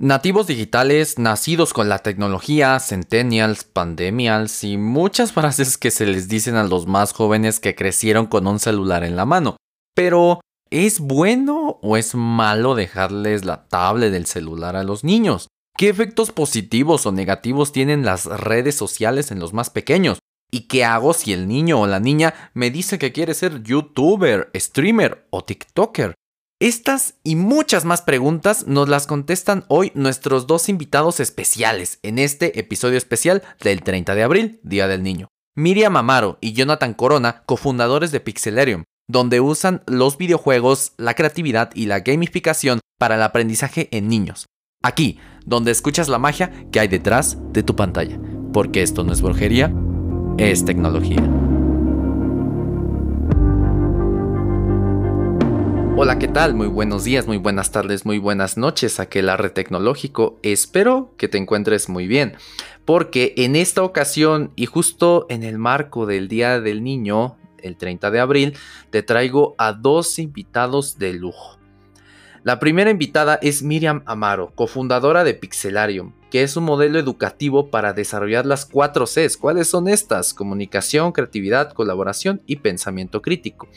[0.00, 6.54] Nativos digitales, nacidos con la tecnología, centennials, pandemials y muchas frases que se les dicen
[6.54, 9.56] a los más jóvenes que crecieron con un celular en la mano.
[9.96, 10.40] Pero,
[10.70, 15.48] ¿es bueno o es malo dejarles la tablet del celular a los niños?
[15.76, 20.20] ¿Qué efectos positivos o negativos tienen las redes sociales en los más pequeños?
[20.48, 24.48] ¿Y qué hago si el niño o la niña me dice que quiere ser youtuber,
[24.54, 26.14] streamer o tiktoker?
[26.60, 32.58] Estas y muchas más preguntas nos las contestan hoy nuestros dos invitados especiales en este
[32.58, 35.28] episodio especial del 30 de abril, Día del Niño.
[35.54, 41.86] Miriam Amaro y Jonathan Corona, cofundadores de Pixelarium, donde usan los videojuegos, la creatividad y
[41.86, 44.46] la gamificación para el aprendizaje en niños.
[44.82, 48.18] Aquí, donde escuchas la magia que hay detrás de tu pantalla.
[48.52, 49.72] Porque esto no es brujería,
[50.38, 51.22] es tecnología.
[56.00, 56.54] Hola, ¿qué tal?
[56.54, 60.38] Muy buenos días, muy buenas tardes, muy buenas noches, aquel arre tecnológico.
[60.44, 62.36] Espero que te encuentres muy bien,
[62.84, 68.12] porque en esta ocasión y justo en el marco del Día del Niño, el 30
[68.12, 68.56] de abril,
[68.90, 71.57] te traigo a dos invitados de lujo.
[72.48, 77.92] La primera invitada es Miriam Amaro, cofundadora de Pixelarium, que es un modelo educativo para
[77.92, 79.36] desarrollar las cuatro Cs.
[79.36, 80.32] ¿Cuáles son estas?
[80.32, 83.68] Comunicación, creatividad, colaboración y pensamiento crítico.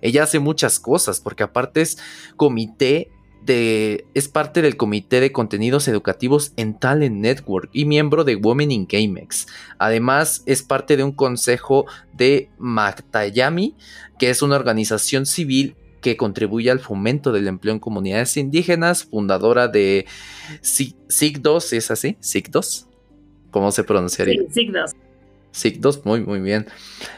[0.00, 1.98] Ella hace muchas cosas porque aparte es
[2.36, 3.10] comité
[3.42, 8.70] de, es parte del comité de contenidos educativos en Talent Network y miembro de Women
[8.70, 9.48] in GameX.
[9.80, 13.74] Además, es parte de un consejo de Magtayami,
[14.20, 19.68] que es una organización civil que contribuye al fomento del empleo en comunidades indígenas, fundadora
[19.68, 20.06] de
[20.62, 22.16] SIG2, ¿es así?
[22.20, 22.86] SIG2.
[23.50, 24.42] ¿Cómo se pronunciaría?
[24.50, 24.94] Sí, SIG2.
[25.52, 26.66] SIG2, muy, muy bien.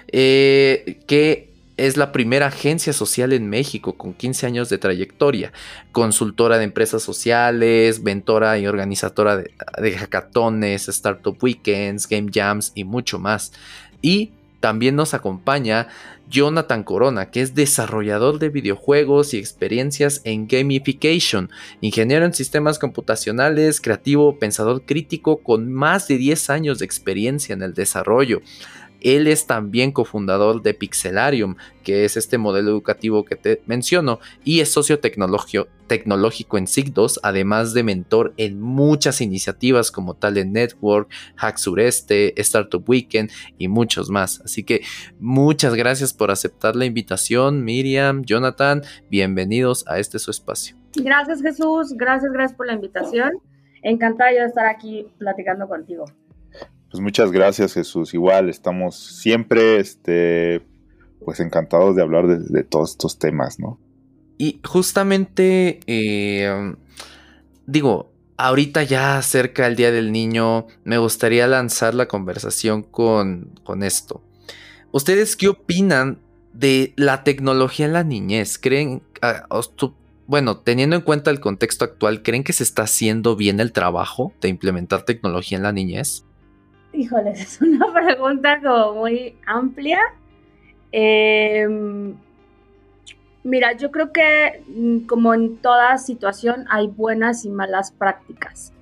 [0.09, 5.53] Eh, que es la primera agencia social en México con 15 años de trayectoria,
[5.91, 12.85] consultora de empresas sociales, mentora y organizadora de, de hackatones, startup weekends, game jams y
[12.85, 13.53] mucho más.
[14.01, 15.89] Y también nos acompaña
[16.31, 21.51] Jonathan Corona, que es desarrollador de videojuegos y experiencias en gamification,
[21.81, 27.63] ingeniero en sistemas computacionales, creativo, pensador crítico con más de 10 años de experiencia en
[27.63, 28.41] el desarrollo.
[29.03, 34.61] Él es también cofundador de Pixelarium, que es este modelo educativo que te menciono, y
[34.61, 35.69] es socio tecnológico
[36.59, 43.31] en SIG2, además de mentor en muchas iniciativas como Talent Network, Hack Sureste, Startup Weekend
[43.59, 44.41] y muchos más.
[44.45, 44.83] Así que
[45.19, 50.77] muchas gracias por aceptar la invitación, Miriam, Jonathan, bienvenidos a este su espacio.
[50.95, 53.33] Gracias Jesús, gracias, gracias por la invitación.
[53.83, 56.05] Encantada de estar aquí platicando contigo.
[56.93, 58.13] Pues muchas gracias Jesús.
[58.13, 60.61] Igual estamos siempre este,
[61.25, 63.81] pues encantados de hablar de, todos estos temas, ¿no?
[64.37, 66.75] Y justamente, eh,
[67.67, 73.83] digo, ahorita ya cerca del Día del Niño, me gustaría lanzar la conversación con, con
[73.85, 74.23] esto.
[74.91, 76.19] ¿Ustedes qué opinan
[76.53, 78.59] de la tecnología en la niñez?
[78.59, 79.49] ¿Creen, ah,
[80.27, 84.35] bueno, teniendo en cuenta el contexto actual, ¿creen que se está haciendo bien el trabajo
[84.43, 86.27] de implementar tecnología en la niñez?
[86.93, 90.01] Híjoles, es una pregunta como muy amplia.
[90.91, 92.15] Em,
[93.43, 98.73] mira, yo creo que mm, como en toda situación hay buenas y malas prácticas.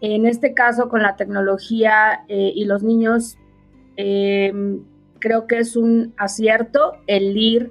[0.00, 3.38] En este caso, con la tecnología eh, y los niños,
[3.96, 4.82] em,
[5.20, 7.70] creo que es un acierto el ir,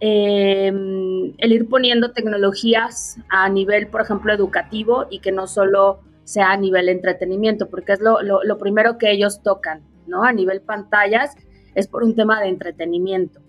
[0.00, 6.52] em, el ir poniendo tecnologías a nivel, por ejemplo, educativo y que no solo sea
[6.52, 10.22] a nivel entretenimiento, porque es lo, primero que ellos tocan, ¿no?
[10.22, 11.34] A nivel pantallas
[11.74, 13.40] es por un tema de entretenimiento.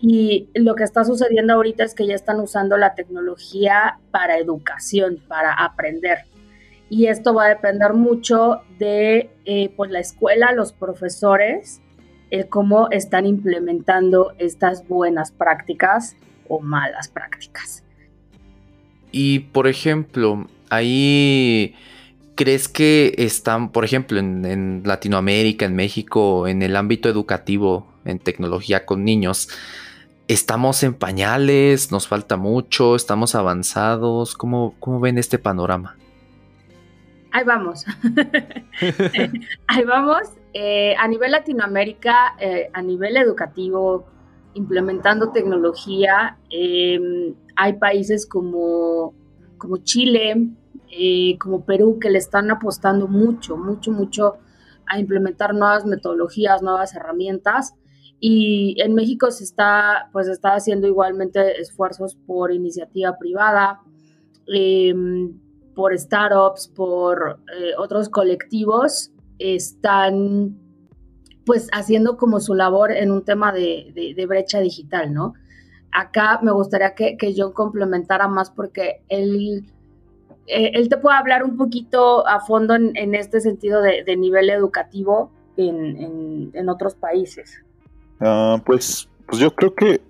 [0.00, 5.22] Y lo que está sucediendo ahorita es que ya están usando la tecnología para educación,
[5.28, 6.24] para aprender.
[6.88, 11.80] Y esto va a depender mucho de eh, pues la escuela, los profesores,
[12.30, 16.16] el cómo están implementando estas buenas prácticas
[16.48, 17.84] o malas prácticas.
[19.12, 21.76] Y por ejemplo, ahí
[22.40, 28.86] crees que están, por ejemplo, en, Latinoamérica, en México, en el ámbito educativo, en tecnología
[28.86, 29.50] con niños,
[30.26, 34.34] estamos en pañales, nos falta mucho, estamos avanzados?
[34.34, 35.98] ¿Cómo, cómo ven este panorama?
[37.30, 37.84] Ahí vamos.
[39.66, 40.30] Ahí vamos.
[40.54, 44.06] Eh, a nivel Latinoamérica, eh, a nivel educativo,
[44.54, 49.12] implementando tecnología, em, hay países como,
[49.58, 50.48] como Chile,
[50.90, 54.38] eh, como Perú, que le están apostando mucho, mucho, mucho
[54.86, 57.74] a implementar nuevas metodologías, nuevas herramientas.
[58.18, 63.80] Y en México se está, pues está haciendo igualmente esfuerzos por iniciativa privada,
[64.46, 65.40] em,
[65.74, 70.58] por startups, por eh, otros colectivos, están
[71.46, 75.34] pues haciendo como su labor en un tema de, brecha digital, ¿no?
[75.92, 79.66] Acá me gustaría que, que John complementara más porque él,
[80.50, 85.30] eh, él te puede hablar un poquito a fondo en, este sentido de, nivel educativo
[85.56, 87.62] en, otros países.
[88.20, 90.00] Ah, pues, pues yo creo que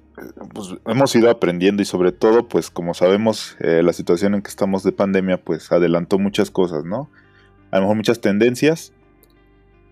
[0.54, 4.48] pues, hemos ido aprendiendo y sobre todo, pues como sabemos, eh, la situación en que
[4.48, 7.10] estamos de pandemia, pues adelantó muchas cosas, ¿no?
[7.70, 8.92] A lo mejor muchas tendencias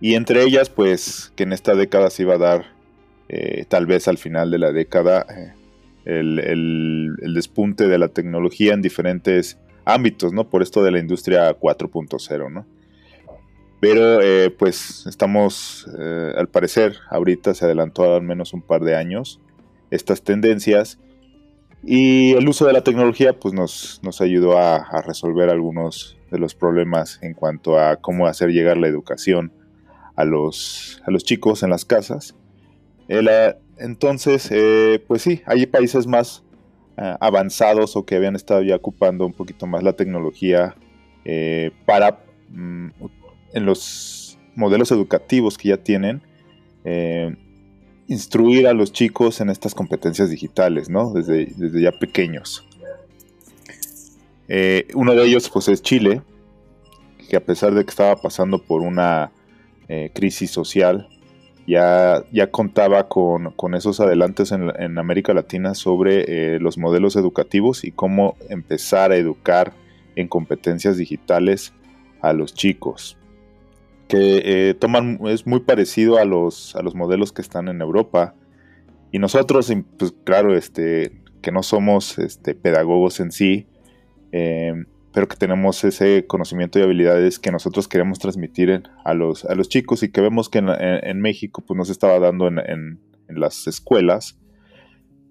[0.01, 2.65] y entre ellas, pues que en esta década se iba a dar,
[3.27, 5.53] eh, tal vez al final de la década, eh,
[6.05, 10.49] el, despunte de la tecnología en diferentes ámbitos, ¿no?
[10.49, 12.65] Por esto de la industria 4.0, ¿no?
[13.79, 14.19] Pero
[14.57, 15.87] pues estamos,
[16.35, 19.39] al parecer, ahorita se adelantó al menos un par de años
[19.89, 20.99] estas tendencias
[21.83, 26.53] y el uso de la tecnología pues nos, nos ayudó a, resolver algunos de los
[26.53, 29.53] problemas en cuanto a cómo hacer llegar la educación
[30.15, 32.35] a los, a los chicos en las casas.
[33.07, 36.43] Eh, entonces, eh, pues sí, hay países más
[36.99, 40.75] eh, avanzados o que habían estado ya ocupando un poquito más la tecnología
[41.85, 42.87] para mm,
[43.53, 46.21] en los modelos educativos que ya tienen
[48.09, 51.13] instruir a los chicos en estas competencias digitales, ¿no?
[51.13, 52.65] Desde, desde ya pequeños.
[54.47, 56.23] Eh, uno de ellos, pues, es Chile,
[57.29, 59.31] que a pesar de que estaba pasando por una
[59.87, 61.07] eh, crisis social,
[61.69, 67.91] ya, ya contaba con, esos adelantes en, América Latina sobre eh, los modelos educativos y
[67.91, 69.73] cómo empezar a educar
[70.15, 71.73] en competencias digitales
[72.21, 73.19] a los chicos
[74.09, 78.33] que eh, toman, es muy parecido a los, a los modelos que están en Europa.
[79.11, 83.67] Y nosotros, pues claro, este, que no somos este, pedagogos en sí,
[84.31, 84.73] eh,
[85.11, 89.69] pero que tenemos ese conocimiento y habilidades que nosotros queremos transmitir a, los, a los
[89.69, 94.39] chicos y que vemos que en, México pues, nos estaba dando en, las escuelas.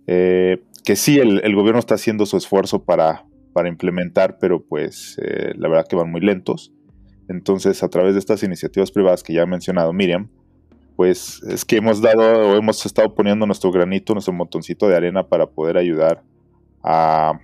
[0.07, 5.17] Eh, que sí, el, el, gobierno está haciendo su esfuerzo para, para implementar, pero pues
[5.55, 6.73] la verdad que van muy lentos.
[7.29, 10.31] Entonces, a través de estas iniciativas privadas que ya ha mencionado Miriam,
[10.97, 15.29] pues es que hemos dado o hemos estado poniendo nuestro granito, nuestro montoncito de arena
[15.29, 16.25] para poder ayudar
[16.83, 17.39] a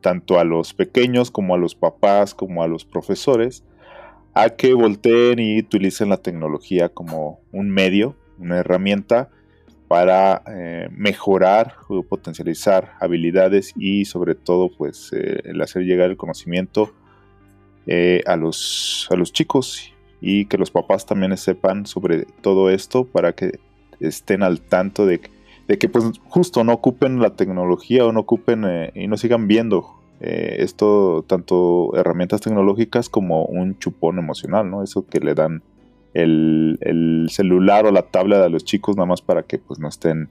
[0.00, 3.64] tanto a los pequeños como a los papás, como a los profesores,
[4.34, 9.30] a que volteen y utilicen la tecnología como un medio, una herramienta
[9.88, 16.16] para eh, mejorar o potencializar habilidades y sobre todo pues eh, el hacer llegar el
[16.16, 16.92] conocimiento
[17.86, 23.04] eh, a, los, a los chicos y que los papás también sepan sobre todo esto
[23.04, 23.58] para que
[23.98, 25.20] estén al tanto de,
[25.78, 30.00] que pues justo no ocupen la tecnología o no ocupen eh, y no sigan viendo
[30.20, 34.82] eh, esto tanto herramientas tecnológicas como un chupón emocional, ¿no?
[34.82, 35.62] Eso que le dan
[36.14, 40.28] el, celular o la tablet a los chicos nada más para que pues no estén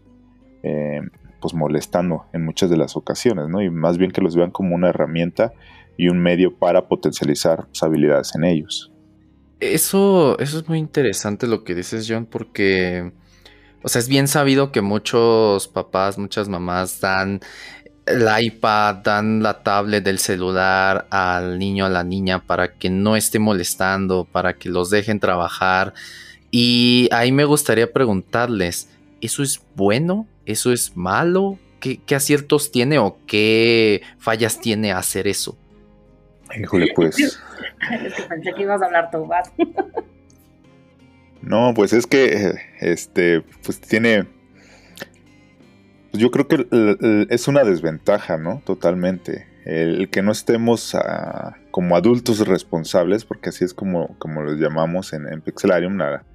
[1.39, 3.62] pues molestando en muchas de las ocasiones, ¿no?
[3.62, 5.53] Y más bien que los vean como una herramienta
[5.97, 8.92] y un medio para potencializar sus habilidades en ellos.
[9.59, 13.12] Eso, eso es muy interesante lo que dices, John, porque,
[13.81, 17.39] o sea, es bien sabido que muchos papás, muchas mamás dan
[18.05, 23.15] el iPad, dan la tablet del celular al niño, a la niña, para que no
[23.15, 25.94] esté molestando, para que los dejen trabajar.
[26.51, 28.89] Y ahí me gustaría preguntarles,
[29.21, 30.27] ¿eso es bueno?
[30.45, 31.59] ¿Eso es malo?
[31.80, 35.57] ¿Qué, qué aciertos tiene o qué fallas tiene hacer eso?
[36.59, 37.15] Híjole, pues.
[38.30, 39.30] pensé que ibas a hablar tú.
[41.41, 44.27] no, pues es que, este, pues tiene.
[46.13, 48.61] Yo creo que es una desventaja, ¿no?
[48.65, 49.47] Totalmente.
[49.65, 55.13] El, que no estemos ah, como adultos responsables, porque así es como, como los llamamos
[55.13, 56.25] en, Pixelarium, nada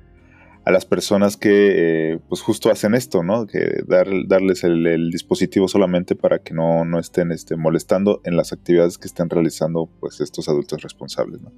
[0.65, 3.47] a las personas que eh, pues justo hacen esto, ¿no?
[3.47, 8.53] Que dar, darles el, dispositivo solamente para que no, no estén este, molestando en las
[8.53, 11.53] actividades que estén realizando pues estos adultos responsables, ¿no?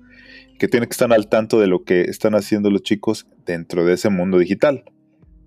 [0.59, 3.95] Que tienen que estar al tanto de lo que están haciendo los chicos dentro de
[3.95, 4.85] ese mundo digital,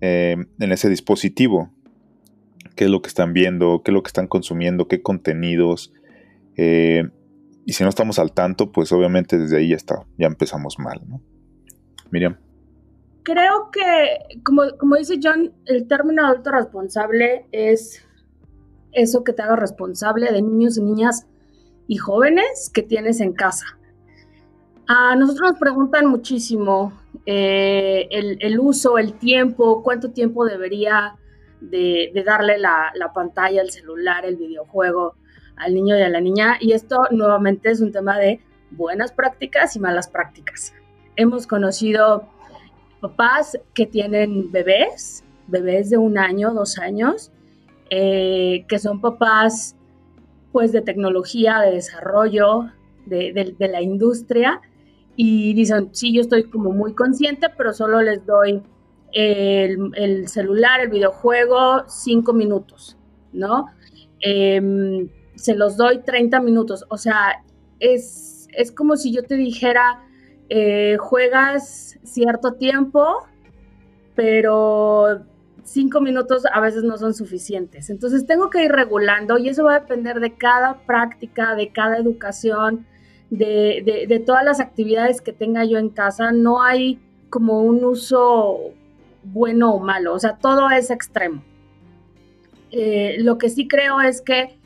[0.00, 1.70] eh, en ese dispositivo,
[2.76, 5.92] qué es lo que están viendo, qué es lo que están consumiendo, qué contenidos.
[6.56, 7.08] Eh,
[7.66, 11.00] y si no estamos al tanto, pues obviamente desde ahí ya está, ya empezamos mal,
[11.08, 11.20] ¿no?
[12.10, 12.36] Miriam
[13.22, 18.04] creo que, como, como dice John, el término adulto responsable es
[18.92, 21.26] eso que te haga responsable de niños y niñas
[21.86, 23.78] y jóvenes que tienes en casa.
[24.92, 26.92] A nosotros nos preguntan muchísimo
[27.24, 31.14] eh, el, uso, el tiempo, cuánto tiempo debería
[31.60, 35.14] de, darle la, la, pantalla, el celular, el videojuego
[35.54, 36.56] al niño y a la niña.
[36.58, 38.40] Y esto nuevamente es un tema de
[38.72, 40.74] buenas prácticas y malas prácticas.
[41.14, 42.28] Hemos conocido
[43.00, 47.30] papás que tienen bebés, bebés de un año, dos años,
[47.90, 49.76] eh, que son papás
[50.50, 52.72] pues de tecnología, de desarrollo,
[53.06, 54.60] de, la industria,
[55.22, 58.62] y dicen, sí, yo estoy como muy consciente, pero solo les doy
[59.12, 62.96] el, celular, el videojuego, cinco minutos,
[63.30, 63.66] ¿no?
[64.20, 67.44] Em, se los doy 30 minutos, o sea,
[67.80, 70.02] es, es como si yo te dijera,
[70.48, 73.04] eh, juegas cierto tiempo,
[74.14, 75.26] pero
[75.64, 77.90] cinco minutos a veces no son suficientes.
[77.90, 81.98] Entonces tengo que ir regulando y eso va a depender de cada práctica, de cada
[81.98, 82.86] educación,
[83.30, 86.32] de, todas las actividades que tenga yo en casa.
[86.32, 86.98] No hay
[87.30, 88.72] como un uso
[89.22, 91.42] bueno o malo, o sea, todo es extremo.
[92.72, 94.58] Eh, lo que sí creo es que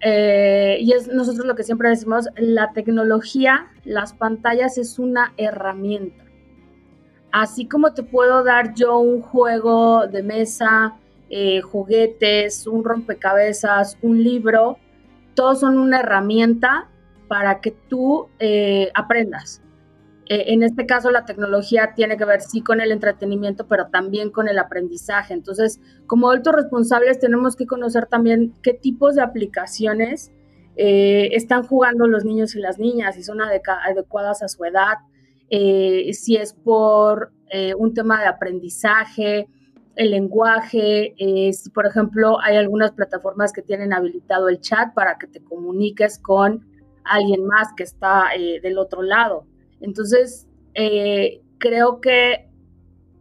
[0.00, 6.24] eh, y es nosotros lo que siempre decimos, la tecnología, las pantallas es una herramienta.
[7.32, 10.96] Así como te puedo dar yo un juego de mesa,
[11.30, 14.78] eh, juguetes, un rompecabezas, un libro,
[15.34, 16.88] todos son una herramienta
[17.28, 19.62] para que tú eh, aprendas.
[20.26, 24.30] Eh, en este caso la tecnología tiene que ver sí con el entretenimiento, pero también
[24.30, 25.34] con el aprendizaje.
[25.34, 30.32] Entonces, como adultos responsables tenemos que conocer también qué tipos de aplicaciones
[30.76, 34.98] eh, están jugando los niños y las niñas, si son adecuadas a su edad,
[35.50, 37.32] si es por
[37.78, 39.48] un tema de aprendizaje,
[39.96, 41.14] el lenguaje,
[41.52, 46.18] si por ejemplo hay algunas plataformas que tienen habilitado el chat para que te comuniques
[46.18, 46.66] con
[47.08, 48.26] alguien más que está
[48.62, 49.44] del otro lado.
[49.80, 52.48] Entonces, eh, creo que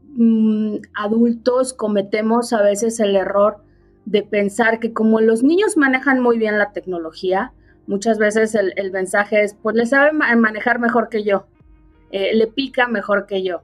[0.10, 3.58] mm, adultos cometemos a veces el error
[4.06, 7.52] de pensar que como los niños manejan muy bien la tecnología,
[7.88, 11.46] muchas veces el, mensaje es, pues le sabe manejar mejor que yo,
[12.12, 13.62] eh, le pica mejor que yo.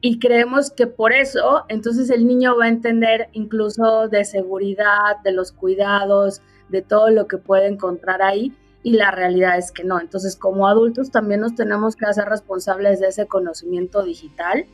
[0.00, 5.32] Y creemos que por eso, entonces el niño va a entender incluso de seguridad, de
[5.32, 8.52] los cuidados, de todo lo que puede encontrar ahí
[8.86, 10.00] y la realidad es que no.
[10.00, 14.64] Entonces, como adultos también nos tenemos que hacer responsables de ese conocimiento digital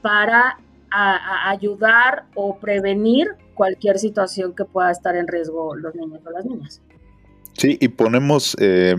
[0.00, 0.58] para
[0.90, 6.80] ayudar o prevenir cualquier situación que pueda estar en riesgo los niños o las niñas.
[7.52, 8.96] Sí, y ponemos eh,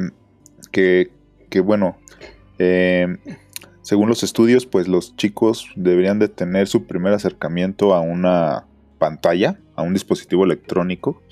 [0.72, 1.10] que,
[1.64, 1.98] bueno,
[2.60, 3.08] eh,
[3.82, 8.68] según los estudios, pues los chicos deberían de tener su primer acercamiento a una
[9.00, 11.24] pantalla, a un dispositivo electrónico.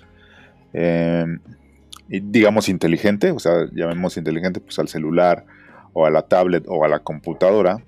[0.73, 1.37] Eh,
[2.19, 5.45] digamos inteligente, o sea, llamemos inteligente pues al celular
[5.93, 7.83] o a la tablet o a la computadora,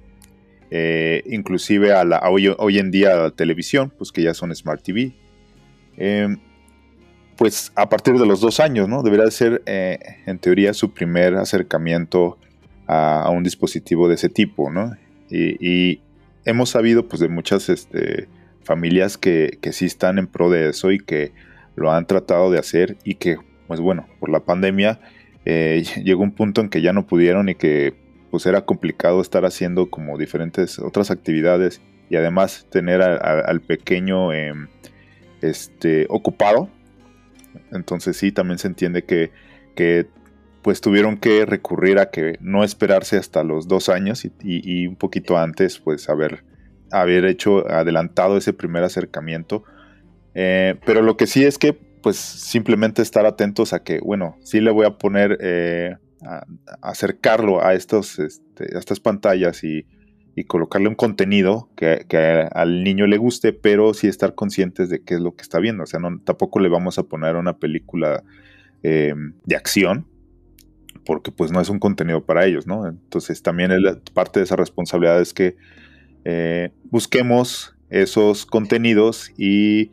[0.71, 4.81] eh, inclusive a la, hoy, en día a la televisión, pues que ya son Smart
[4.81, 5.13] TV.
[5.97, 6.37] Em,
[7.35, 9.03] pues a partir de los dos años, ¿no?
[9.03, 12.37] Debería ser eh, en teoría su primer acercamiento
[12.87, 14.95] a, un dispositivo de ese tipo, ¿no?
[15.29, 16.01] Y,
[16.45, 18.27] hemos sabido pues de muchas este,
[18.63, 21.31] familias que, que sí están en pro de eso y que
[21.75, 24.99] lo han tratado de hacer y que pues bueno, por la pandemia
[25.45, 27.93] eh, llegó un punto en que ya no pudieron y que
[28.31, 34.67] pues era complicado estar haciendo como diferentes otras actividades y además tener al pequeño em,
[35.41, 36.67] este, ocupado.
[37.71, 39.31] Entonces sí, también se entiende que,
[39.75, 40.07] que,
[40.63, 45.37] pues tuvieron que recurrir a que no esperarse hasta los dos años y, un poquito
[45.37, 46.45] antes pues haber,
[46.89, 49.63] haber hecho adelantado ese primer acercamiento.
[50.33, 54.59] Eh, pero lo que sí es que pues simplemente estar atentos a que, bueno, sí
[54.59, 56.45] le voy a poner, eh, a,
[56.81, 59.85] acercarlo a, estos, este, estas pantallas y,
[60.47, 65.21] colocarle un contenido que, al niño le guste, pero sí estar conscientes de qué es
[65.21, 65.83] lo que está viendo.
[65.83, 68.23] O sea, no, tampoco le vamos a poner una película
[68.81, 69.13] eh,
[69.45, 70.07] de acción,
[71.05, 72.87] porque pues no es un contenido para ellos, ¿no?
[72.87, 73.71] Entonces también
[74.15, 75.55] parte de esa responsabilidad es que
[76.25, 79.91] eh, busquemos esos contenidos y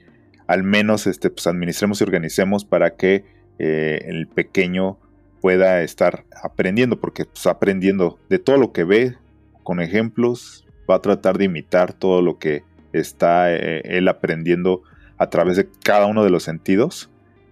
[0.51, 3.25] al menos este, pues, administremos y organicemos para que
[3.61, 4.99] eh, el pequeño
[5.41, 9.15] pueda estar aprendiendo, porque pues, aprendiendo de todo lo que ve,
[9.63, 14.83] con ejemplos, va a tratar de imitar todo lo que está eh, él aprendiendo
[15.19, 17.11] a través de cada uno de los sentidos.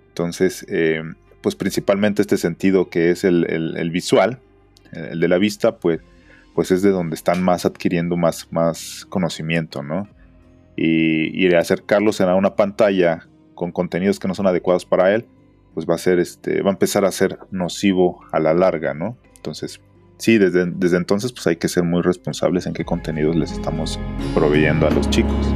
[0.09, 1.05] Entonces, eh,
[1.41, 4.41] pues principalmente este sentido que es el, visual,
[4.91, 6.01] el de la vista, pues,
[6.53, 10.09] pues es de donde están más adquiriendo más, más conocimiento, ¿no?
[10.81, 15.27] Y, acercarlos a una pantalla con contenidos que no son adecuados para él,
[15.75, 19.17] pues va a ser este, va a empezar a ser nocivo a la larga, ¿no?
[19.37, 19.81] Entonces,
[20.19, 23.99] sí, desde, desde entonces pues hay que ser muy responsables en qué contenidos les estamos
[24.35, 25.55] proveyendo a los chicos.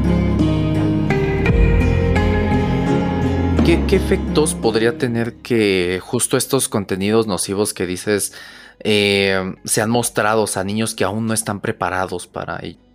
[3.64, 8.34] ¿Qué, efectos podría tener que justo estos contenidos nocivos que dices
[8.80, 12.91] eh, se han mostrado a niños que aún no están preparados para ello?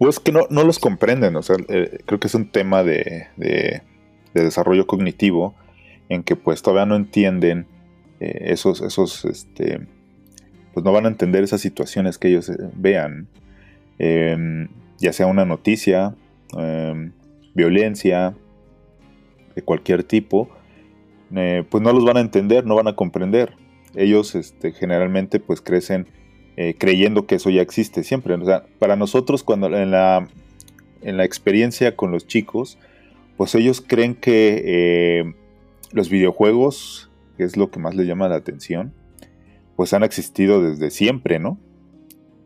[0.00, 3.26] Pues que no, no los comprenden, o sea, eh, creo que es un tema de,
[3.36, 3.82] de,
[4.32, 5.54] desarrollo cognitivo
[6.08, 7.66] en que pues todavía no entienden
[8.18, 9.86] eh, esos, esos, este,
[10.72, 13.28] pues no van a entender esas situaciones que ellos vean,
[13.98, 16.14] em, ya sea una noticia,
[16.56, 17.12] em,
[17.52, 18.34] violencia,
[19.54, 20.48] de cualquier tipo,
[21.28, 23.52] pues no los van a entender, no van a comprender.
[23.94, 26.06] Ellos este, generalmente pues crecen
[26.62, 28.34] eh, creyendo que eso ya existe siempre.
[28.34, 30.28] O sea, para nosotros cuando en la,
[31.00, 32.76] en la experiencia con los chicos,
[33.38, 35.34] pues ellos creen que eh,
[35.92, 38.92] los videojuegos, que es lo que más les llama la atención,
[39.74, 41.58] pues han existido desde siempre, ¿no?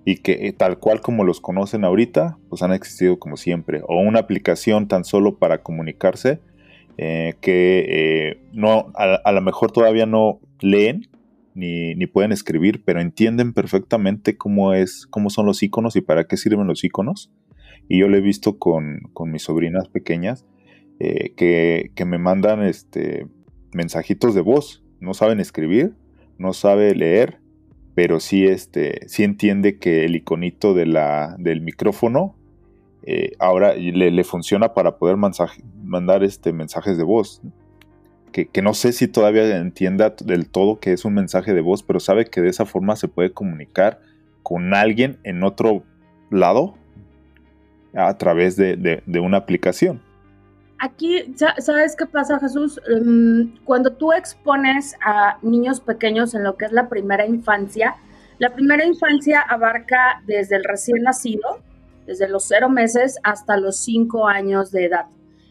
[0.05, 3.83] Y que eh, tal cual como los conocen ahorita, pues han existido como siempre.
[3.89, 6.39] O una aplicación tan solo para comunicarse,
[6.97, 11.09] que no, a, a lo mejor todavía no leen,
[11.55, 16.37] ni, pueden escribir, pero entienden perfectamente cómo es, cómo son los iconos y para qué
[16.37, 17.33] sirven los iconos.
[17.89, 20.45] Y yo lo he visto con, mis sobrinas pequeñas
[20.99, 23.27] eh, que, me mandan este,
[23.73, 24.83] mensajitos de voz.
[25.01, 25.95] No saben escribir,
[26.39, 27.41] no sabe leer,
[27.95, 32.37] pero sí, este, sí entiende que el iconito de la, del micrófono
[33.03, 37.43] eh, ahora le, le, funciona para poder mandar este, mensajes de voz
[38.43, 42.01] que, no sé si todavía entienda del todo que es un mensaje de voz, pero
[42.01, 44.01] sabe que de esa forma se puede comunicar
[44.43, 45.85] con alguien en otro
[46.31, 46.75] lado
[47.95, 50.03] a través de, una aplicación.
[50.81, 52.81] Aquí, ¿sabes qué pasa, Jesús?
[52.89, 57.95] Em, cuando tú expones a niños pequeños en lo que es la primera infancia,
[58.39, 61.61] la primera infancia abarca desde el recién nacido,
[62.05, 65.07] desde los cero meses hasta los cinco años de edad.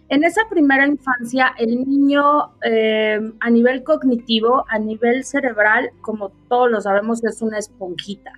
[0.09, 6.69] En esa primera infancia, el niño eh, a nivel cognitivo, a nivel cerebral, como todos
[6.69, 8.31] lo sabemos, es una esponjita,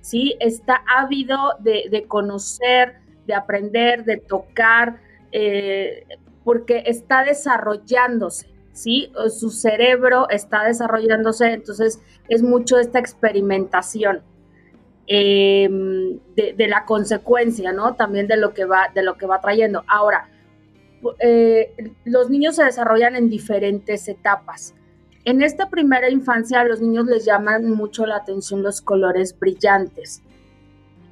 [0.00, 0.36] ¿sí?
[0.40, 5.00] Está ávido de, conocer, de aprender, de tocar,
[5.32, 6.06] eh,
[6.44, 9.12] porque está desarrollándose, ¿sí?
[9.28, 14.22] Su cerebro está desarrollándose, entonces es mucho esta experimentación.
[15.10, 17.94] Em, de, de, la consecuencia, ¿no?
[17.94, 19.82] También de lo que va, de lo que va trayendo.
[19.88, 20.28] Ahora,
[21.20, 24.74] eh, los niños se desarrollan en diferentes etapas.
[25.24, 30.22] En esta primera infancia a los niños les llaman mucho la atención los colores brillantes,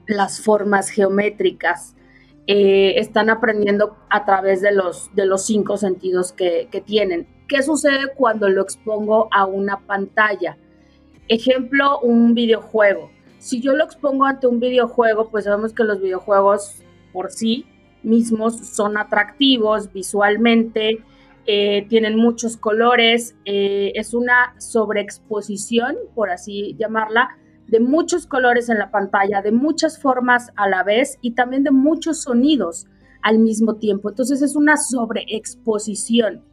[0.06, 1.94] las formas geométricas.
[2.46, 7.26] Eh, están aprendiendo a través de los, de los cinco sentidos que, que tienen.
[7.48, 10.56] ¿Qué sucede cuando lo expongo a una pantalla?
[11.28, 13.10] Ejemplo, un videojuego.
[13.38, 17.66] Si yo lo expongo ante un videojuego, pues sabemos que los videojuegos por sí
[18.06, 21.02] mismos son atractivos visualmente,
[21.48, 27.36] eh, tienen muchos colores, eh, es una sobreexposición, por así llamarla,
[27.68, 31.70] de muchos colores en la pantalla, de muchas formas a la vez y también de
[31.70, 32.86] muchos sonidos
[33.22, 34.08] al mismo tiempo.
[34.08, 36.44] Entonces es una sobreexposición.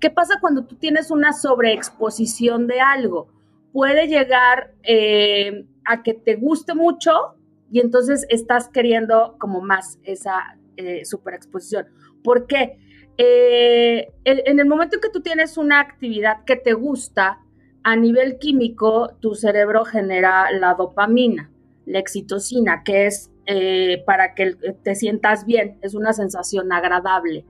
[0.00, 3.28] ¿Qué pasa cuando tú tienes una sobreexposición de algo?
[3.72, 7.36] Puede llegar eh, a que te guste mucho
[7.70, 11.86] y entonces estás queriendo como más esa eh, superexposición.
[12.22, 12.78] ¿Por qué?
[13.18, 17.40] Eh, en el momento en que tú tienes una actividad que te gusta,
[17.84, 21.50] a nivel químico, tu cerebro genera la dopamina,
[21.84, 27.44] la excitocina, que es eh, para que te sientas bien, es una sensación agradable.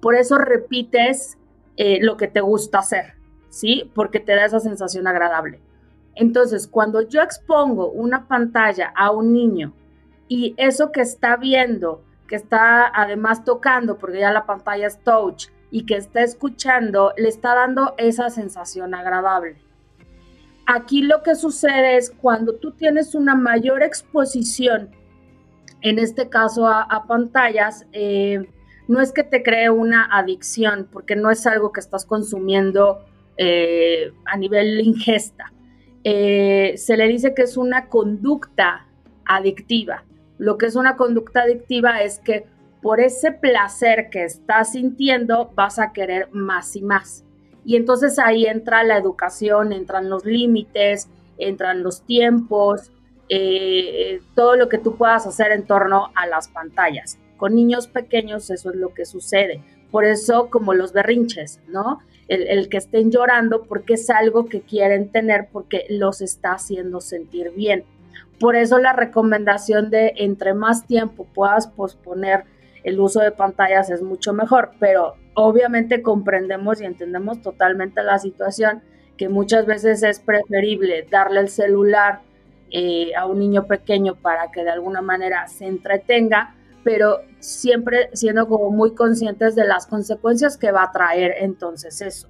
[0.00, 1.36] Por eso repites
[2.00, 3.14] lo que te gusta hacer,
[3.50, 3.88] ¿sí?
[3.94, 5.60] Porque te da esa sensación agradable.
[6.18, 9.72] Entonces, cuando yo expongo una pantalla a un niño
[10.26, 15.48] y eso que está viendo que está además tocando, porque ya la pantalla es touch,
[15.70, 19.56] y que está escuchando, le está dando esa sensación agradable.
[20.66, 24.90] Aquí lo que sucede es cuando tú tienes una mayor exposición,
[25.80, 28.46] en este caso a, pantallas, eh,
[28.88, 33.04] no es que te cree una adicción, porque no es algo que estás consumiendo
[33.36, 35.52] eh, a nivel ingesta.
[36.04, 38.86] Eh, se le dice que es una conducta
[39.24, 40.04] adictiva.
[40.38, 42.46] Lo que es una conducta adictiva es que
[42.80, 47.24] por ese placer que estás sintiendo vas a querer más y más.
[47.64, 52.92] Y entonces ahí entra la educación, entran los límites, entran los tiempos,
[53.28, 57.18] eh, todo lo que tú puedas hacer en torno a las pantallas.
[57.36, 59.62] Con niños pequeños eso es lo que sucede.
[59.90, 62.00] Por eso como los berrinches, ¿no?
[62.28, 67.00] El, el, que estén llorando porque es algo que quieren tener porque los está haciendo
[67.00, 67.84] sentir bien.
[68.40, 72.44] Por eso la recomendación de entre más tiempo puedas posponer
[72.84, 78.82] el uso de pantallas es mucho mejor, pero obviamente comprendemos y entendemos totalmente la situación
[79.16, 82.20] que muchas veces es preferible darle el celular
[82.70, 88.46] eh, a un niño pequeño para que de alguna manera se entretenga, pero siempre siendo
[88.46, 92.28] como muy conscientes de las consecuencias que va a traer entonces eso.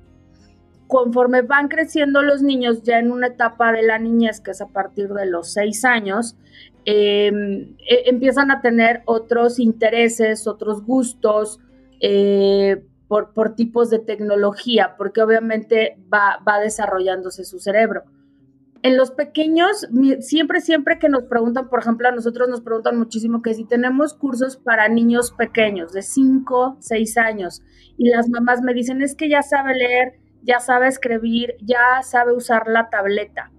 [0.88, 4.66] Conforme van creciendo los niños ya en una etapa de la niñez, que es a
[4.66, 6.36] partir de los seis años,
[6.84, 11.60] em, e, empiezan a tener otros intereses, otros gustos
[12.00, 18.02] eh, por, por, tipos de tecnología, porque obviamente va, va desarrollándose su cerebro.
[18.82, 19.88] En los pequeños,
[20.20, 24.14] siempre, siempre que nos preguntan, por ejemplo, a nosotros nos preguntan muchísimo que si tenemos
[24.14, 27.62] cursos para niños pequeños de 5, 6 años,
[27.96, 32.32] y las mamás me dicen, es que ya sabe leer, ya sabe escribir, ya sabe
[32.32, 33.50] usar la tableta.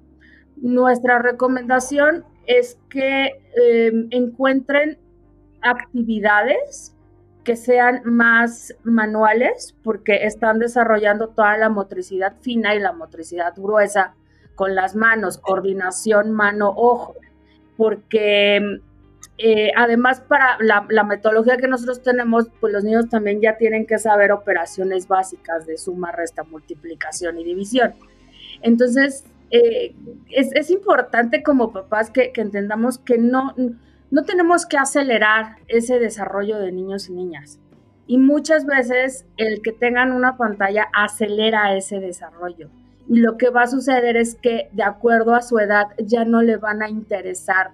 [0.58, 4.98] Nuestra recomendación es que em, encuentren
[5.62, 6.96] actividades
[7.44, 14.14] que sean más manuales, porque están desarrollando toda la motricidad fina y la motricidad gruesa
[14.56, 17.16] con las manos, coordinación mano-ojo,
[17.78, 18.82] porque
[19.42, 23.98] eh, además para la, metodología que nosotros tenemos, pues los niños también ya tienen que
[23.98, 27.94] saber operaciones básicas de suma, resta, multiplicación y división.
[28.62, 29.96] Entonces, eh,
[30.30, 33.56] es, importante como papás que, que, entendamos que no,
[34.12, 37.60] no tenemos que acelerar ese desarrollo de niños y niñas.
[38.08, 42.70] Y muchas veces el que tengan una pantalla acelera ese desarrollo
[43.10, 46.44] y lo que va a suceder es que de acuerdo a su edad ya no
[46.44, 47.72] le van a interesar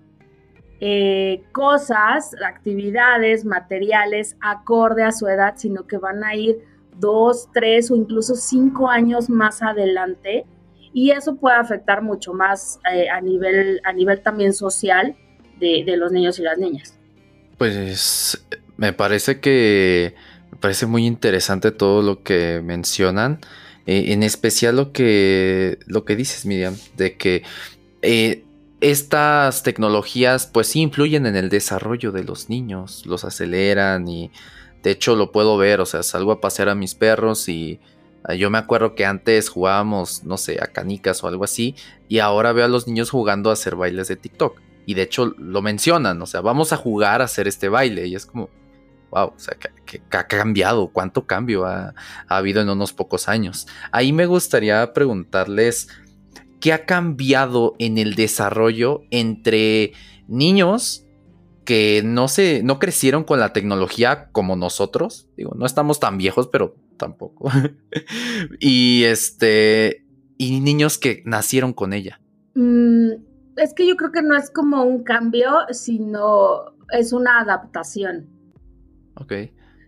[0.81, 6.59] eh, cosas, actividades, materiales acorde a su edad, sino que van a ir
[6.99, 10.45] dos, tres o incluso cinco años más adelante
[10.93, 15.15] y eso puede afectar mucho más eh, a, nivel, a nivel también social
[15.59, 16.97] de, los niños y las niñas.
[17.57, 18.45] Pues
[18.77, 20.15] me parece que
[20.51, 23.39] me parece muy interesante todo lo que mencionan.
[23.85, 27.43] Eh, en especial lo que, lo que dices, Miriam, de que
[28.81, 34.31] estas tecnologías pues sí influyen en el desarrollo de los niños, los aceleran y
[34.83, 37.79] de hecho lo puedo ver, o sea, salgo a pasear a mis perros y
[38.23, 41.75] ah, yo me acuerdo que antes jugábamos, no sé, a canicas o algo así
[42.07, 44.61] y ahora veo a los niños jugando a hacer bailes de TikTok.
[44.87, 48.13] Y de hecho lo mencionan, o sea, vamos a jugar a hacer este baile y
[48.13, 48.51] es como,
[49.09, 51.93] wow, o sea, que, ha cambiado, cuánto cambio ha,
[52.27, 53.67] habido en unos pocos años.
[53.91, 55.87] Ahí me gustaría preguntarles,
[56.59, 59.93] ¿qué ha cambiado en el desarrollo entre
[60.27, 61.05] niños
[61.65, 65.27] que no se, no crecieron con la tecnología como nosotros?
[65.35, 67.49] Digo, no estamos tan viejos, pero tampoco.
[68.59, 70.05] y este,
[70.37, 72.21] y niños que nacieron con ella.
[72.55, 73.11] Mm,
[73.57, 78.29] es que yo creo que no es como un cambio, sino es una adaptación.
[79.17, 79.33] Ok.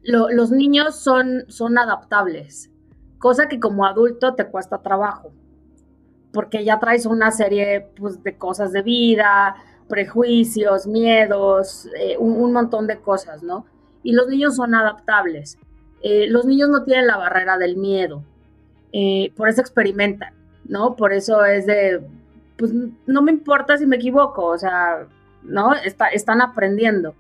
[0.04, 2.72] los niños son, son adaptables,
[3.18, 5.34] cosa que como adulto te cuesta trabajo,
[6.32, 9.56] porque ya traes una serie pues, de cosas de vida,
[9.88, 13.66] prejuicios, miedos, eh, un, montón de cosas, ¿no?
[14.04, 15.58] Y los niños son adaptables.
[16.02, 18.24] Eh, los niños no tienen la barrera del miedo,
[18.92, 20.34] eh, por eso experimentan,
[20.66, 20.96] ¿no?
[20.96, 22.02] Por eso es de,
[22.58, 22.72] pues
[23.06, 25.08] no me importa si me equivoco, o sea,
[25.44, 25.72] ¿no?
[26.12, 27.16] están aprendiendo.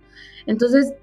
[0.45, 0.93] Entonces,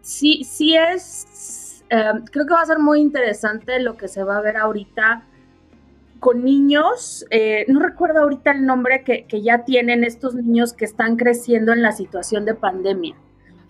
[0.00, 4.38] sí, sí es, em, creo que va a ser muy interesante lo que se va
[4.38, 5.24] a ver ahorita
[6.20, 11.16] con niños, eh, no recuerdo ahorita el nombre que, ya tienen estos niños que están
[11.16, 13.16] creciendo en la situación de pandemia.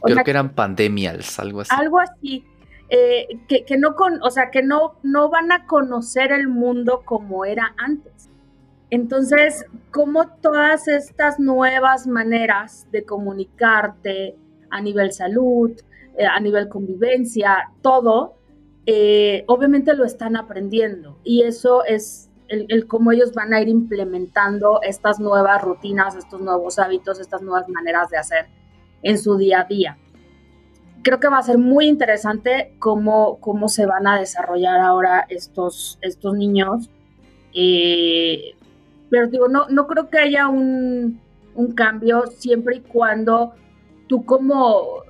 [0.02, 1.70] Creo que eran pandemials, algo así.
[1.74, 2.44] Algo así.
[2.90, 7.44] Eh, que, no con, o sea, que no, no van a conocer el mundo como
[7.44, 8.28] era antes.
[8.90, 14.36] Entonces, como todas estas nuevas maneras de comunicarte
[14.70, 15.72] a nivel salud,
[16.16, 18.36] eh, a nivel convivencia, todo,
[18.86, 24.80] eh, obviamente lo están aprendiendo y eso es el, cómo ellos van a ir implementando
[24.82, 28.46] estas nuevas rutinas, estos nuevos hábitos, estas nuevas maneras de hacer
[29.02, 29.98] en su día a día.
[31.02, 35.98] Creo que va a ser muy interesante cómo, cómo se van a desarrollar ahora estos,
[36.00, 36.90] estos niños.
[37.52, 38.54] Eh,
[39.10, 41.20] pero digo, no, no creo que haya un,
[41.54, 43.54] un cambio siempre y cuando
[44.08, 45.04] tú como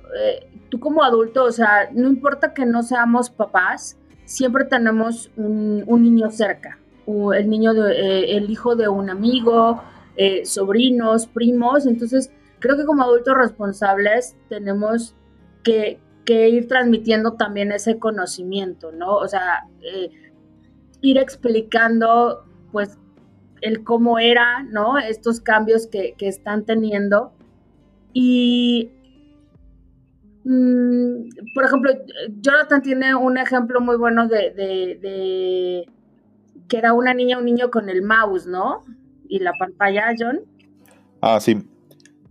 [0.69, 6.31] tú como adulto, o sea, no importa que no seamos papás, siempre tenemos un, niño
[6.31, 9.81] cerca, el niño, de, eh, el hijo de un amigo,
[10.17, 15.15] eh, sobrinos, primos, entonces creo que como adultos responsables tenemos
[15.63, 19.15] que, ir transmitiendo también ese conocimiento, ¿no?
[19.17, 20.09] O sea, eh,
[21.01, 22.97] ir explicando, pues,
[23.61, 24.97] el cómo era, ¿no?
[24.97, 27.31] Estos cambios que, que están teniendo.
[28.13, 28.89] Y
[30.45, 31.91] Mm, por ejemplo,
[32.39, 35.85] Jonathan tiene un ejemplo muy bueno de,
[36.67, 38.83] que era una niña, un niño con el mouse, ¿no?
[39.27, 40.41] Y la pantalla, John.
[41.21, 41.67] Ah, sí.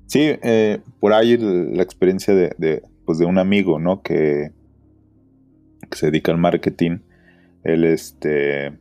[0.06, 4.02] Sí, eh, por ahí la experiencia de, pues de un amigo, ¿no?
[4.02, 4.52] Que,
[5.90, 6.98] se dedica al marketing.
[7.62, 8.72] Él, este,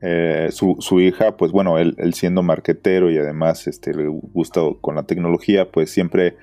[0.00, 4.96] eh, su, su, hija, pues bueno, él, siendo marquetero y además este, le gusta con
[4.96, 6.36] la tecnología, pues siempre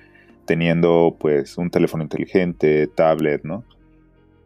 [0.46, 3.64] teniendo pues un teléfono inteligente, tablet, ¿no?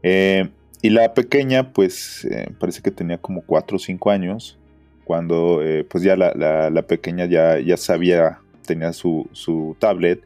[0.02, 0.50] Eh,
[0.83, 4.59] y la pequeña, pues eh, parece que tenía como 4 o 5 años,
[5.05, 6.33] cuando pues ya la,
[6.71, 10.23] la, pequeña ya, ya sabía, tenía su, su tablet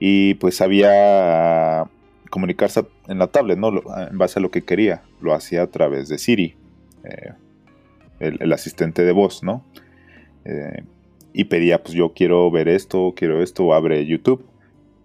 [0.00, 1.88] y pues sabía
[2.28, 3.68] comunicarse en la tablet, ¿no?
[4.10, 6.56] En base a lo que quería, lo hacía a través de Siri
[8.22, 9.64] el, asistente de voz, ¿no?
[10.44, 10.82] Eh,
[11.32, 14.44] y pedía, pues yo quiero ver esto, quiero esto, abre YouTube.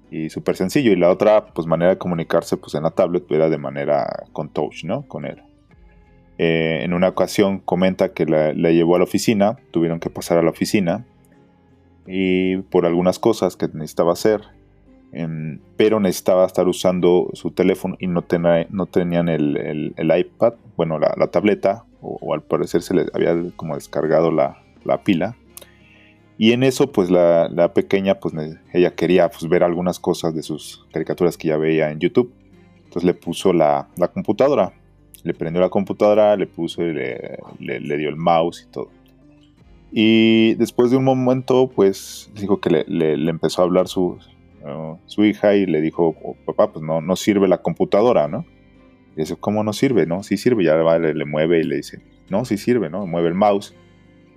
[0.09, 0.91] Y súper sencillo.
[0.91, 4.49] Y la otra, pues manera de comunicarse, pues en la tablet era de manera con
[4.49, 5.07] touch, ¿no?
[5.07, 5.41] Con él.
[6.37, 10.43] Eh, en una ocasión comenta que la, llevó a la oficina, tuvieron que pasar a
[10.43, 11.05] la oficina.
[12.05, 14.41] Y por algunas cosas que necesitaba hacer,
[15.77, 18.23] pero necesitaba estar usando su teléfono y no,
[18.69, 23.75] no tenían el, iPad, bueno, la, la, tableta o, al parecer se le había como
[23.75, 24.57] descargado la,
[25.03, 25.35] pila.
[26.37, 28.33] Y en eso, pues la, pequeña, pues
[28.73, 32.31] ella quería pues, ver algunas cosas de sus caricaturas que ya veía en YouTube.
[32.77, 34.73] Entonces le puso la, computadora.
[35.23, 38.89] Le prendió la computadora, le puso y le, dio el mouse y todo.
[39.91, 44.19] Y después de un momento, pues dijo que le, empezó a hablar su,
[44.63, 48.45] uh, su hija y le dijo, oh, papá, pues no, no sirve la computadora, ¿no?
[49.17, 50.05] Y dice, ¿cómo no sirve?
[50.05, 50.63] No, sí sirve.
[50.63, 53.07] Ya le, mueve y le dice, no, sí sirve, ¿no?
[53.07, 53.73] Mueve el mouse.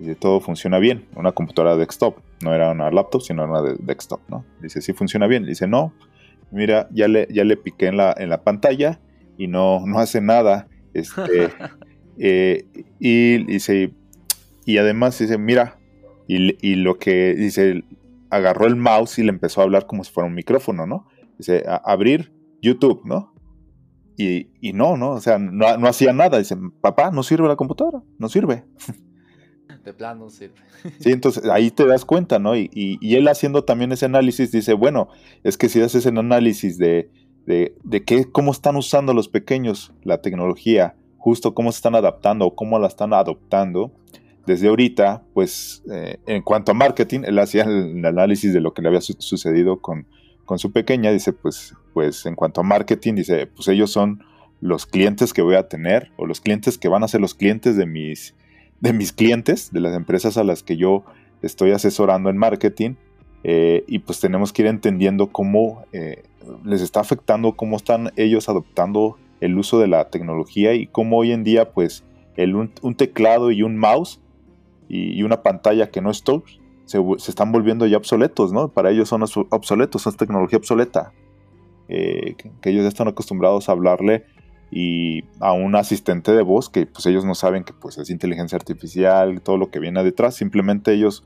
[0.01, 1.05] Y dice, todo funciona bien.
[1.15, 2.17] Una computadora desktop.
[2.41, 4.43] No era una laptop, sino una de desktop, ¿no?
[4.59, 5.45] Dice, sí funciona bien.
[5.45, 5.93] Dice, no,
[6.49, 8.99] mira, ya le, ya le piqué en la, en la pantalla
[9.37, 10.67] y no, no hace nada.
[10.95, 11.49] Este,
[12.17, 12.65] eh,
[12.99, 13.93] y dice,
[14.65, 15.77] y además dice, mira,
[16.27, 17.83] y, y, lo que dice,
[18.31, 21.07] agarró el mouse y le empezó a hablar como si fuera un micrófono, ¿no?
[21.37, 23.31] Dice, abrir YouTube, ¿no?
[24.17, 25.11] Y, no, ¿no?
[25.11, 26.37] O sea, no, hacía nada.
[26.37, 28.65] Dice, papá, no sirve la computadora, no sirve.
[29.83, 30.29] De plano no.
[30.29, 30.49] Sí,
[31.05, 32.55] entonces ahí te das cuenta, ¿no?
[32.55, 35.09] Y, y, él haciendo también ese análisis dice, bueno,
[35.43, 37.09] es que si haces el análisis de,
[37.45, 42.45] de, de qué, cómo están usando los pequeños la tecnología, justo cómo se están adaptando
[42.45, 43.91] o cómo la están adoptando,
[44.45, 48.81] desde ahorita, pues eh, en cuanto a marketing, él hacía el, análisis de lo que
[48.81, 50.07] le había sucedido con,
[50.45, 54.23] con su pequeña, dice, pues, pues en cuanto a marketing, dice, pues ellos son
[54.59, 57.75] los clientes que voy a tener o los clientes que van a ser los clientes
[57.75, 58.35] de mis,
[58.81, 61.03] de mis clientes, de las empresas a las que yo
[61.41, 62.95] estoy asesorando en marketing.
[63.43, 66.23] Eh, y pues tenemos que ir entendiendo cómo eh,
[66.63, 71.31] les está afectando, cómo están ellos adoptando el uso de la tecnología y cómo hoy
[71.31, 72.03] en día pues
[72.35, 74.21] el, un, teclado y un mouse
[74.87, 78.67] y, una pantalla que no es touch se, están volviendo ya obsoletos, ¿no?
[78.67, 81.13] Para ellos son obsoletos, es tecnología obsoleta.
[81.87, 84.25] Eh, que, ellos ya están acostumbrados a hablarle
[84.71, 88.55] y a un asistente de voz que pues ellos no saben que pues es inteligencia
[88.55, 91.25] artificial, todo lo que viene detrás, simplemente ellos,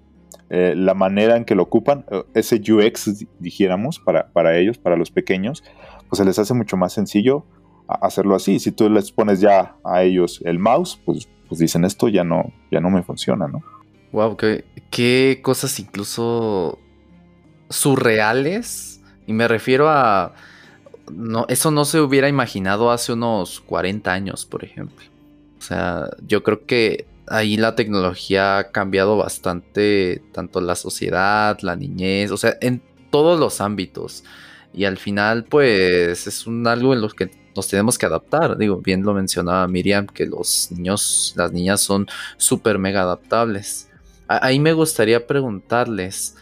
[0.49, 4.97] eh, la manera en que lo ocupan, eh, ese UX, dijéramos, para, para ellos, para
[4.97, 5.63] los pequeños,
[6.09, 7.45] pues se les hace mucho más sencillo
[7.87, 8.59] hacerlo así.
[8.59, 12.51] Si tú les pones ya a ellos el mouse, pues, pues dicen esto ya no,
[12.71, 13.63] ya no me funciona, ¿no?
[14.11, 16.79] Wow, qué, cosas incluso
[17.69, 19.01] surreales.
[19.27, 20.33] Y me refiero a.
[21.11, 25.05] No, eso no se hubiera imaginado hace unos 40 años, por ejemplo.
[25.59, 31.75] O sea, yo creo que ahí la tecnología ha cambiado bastante, tanto la sociedad, la
[31.75, 34.23] niñez, o sea, en todos los ámbitos.
[34.73, 38.57] Y al final, pues, es un algo en lo que nos tenemos que adaptar.
[38.57, 43.89] Digo, bien lo mencionaba Miriam, que los niños, las niñas son súper mega adaptables.
[44.27, 46.35] Ahí me gustaría preguntarles,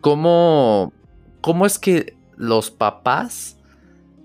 [0.00, 0.92] ¿cómo,
[1.40, 3.56] ¿cómo es que los papás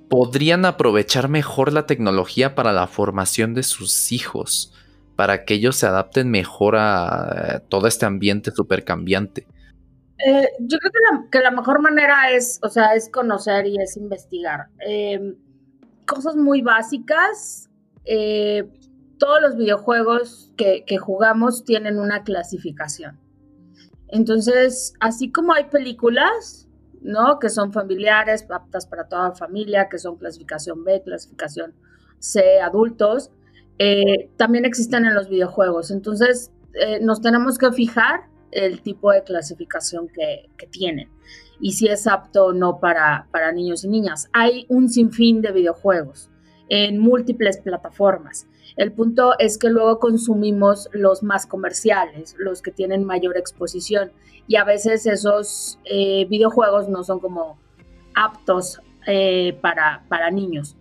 [0.10, 4.74] podrían aprovechar mejor la tecnología para la formación de sus hijos?
[5.16, 9.48] Para que ellos se adapten mejor a todo este ambiente súper cambiante.
[10.18, 14.68] Eh, yo creo que la, mejor manera es, o sea, es conocer y es investigar.
[14.80, 15.36] Em,
[16.06, 17.70] cosas muy básicas.
[18.06, 18.68] Eh,
[19.18, 23.20] todos los videojuegos que, jugamos tienen una clasificación.
[24.08, 26.65] Entonces, así como hay películas,
[27.06, 27.40] ¿no?
[27.40, 31.74] Que son familiares, aptas para toda la familia, que son clasificación B, clasificación
[32.20, 33.32] C, adultos,
[33.78, 35.92] eh, también existen en los videojuegos.
[35.92, 41.10] Entonces, eh, nos tenemos que fijar el tipo de clasificación que, que, tienen
[41.60, 44.30] y si es apto o no para, para niños y niñas.
[44.34, 46.30] Hay un sinfín de videojuegos
[46.70, 48.48] en múltiples plataformas.
[48.78, 54.12] El punto es que luego consumimos los más comerciales, los que tienen mayor exposición
[54.48, 57.58] y a veces esos eh, videojuegos no son como
[58.14, 60.76] aptos eh, para, para, niños.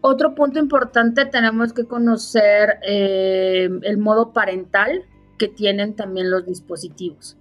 [0.00, 5.04] Otro punto importante, tenemos que conocer eh, el modo parental
[5.38, 7.36] que tienen también los dispositivos.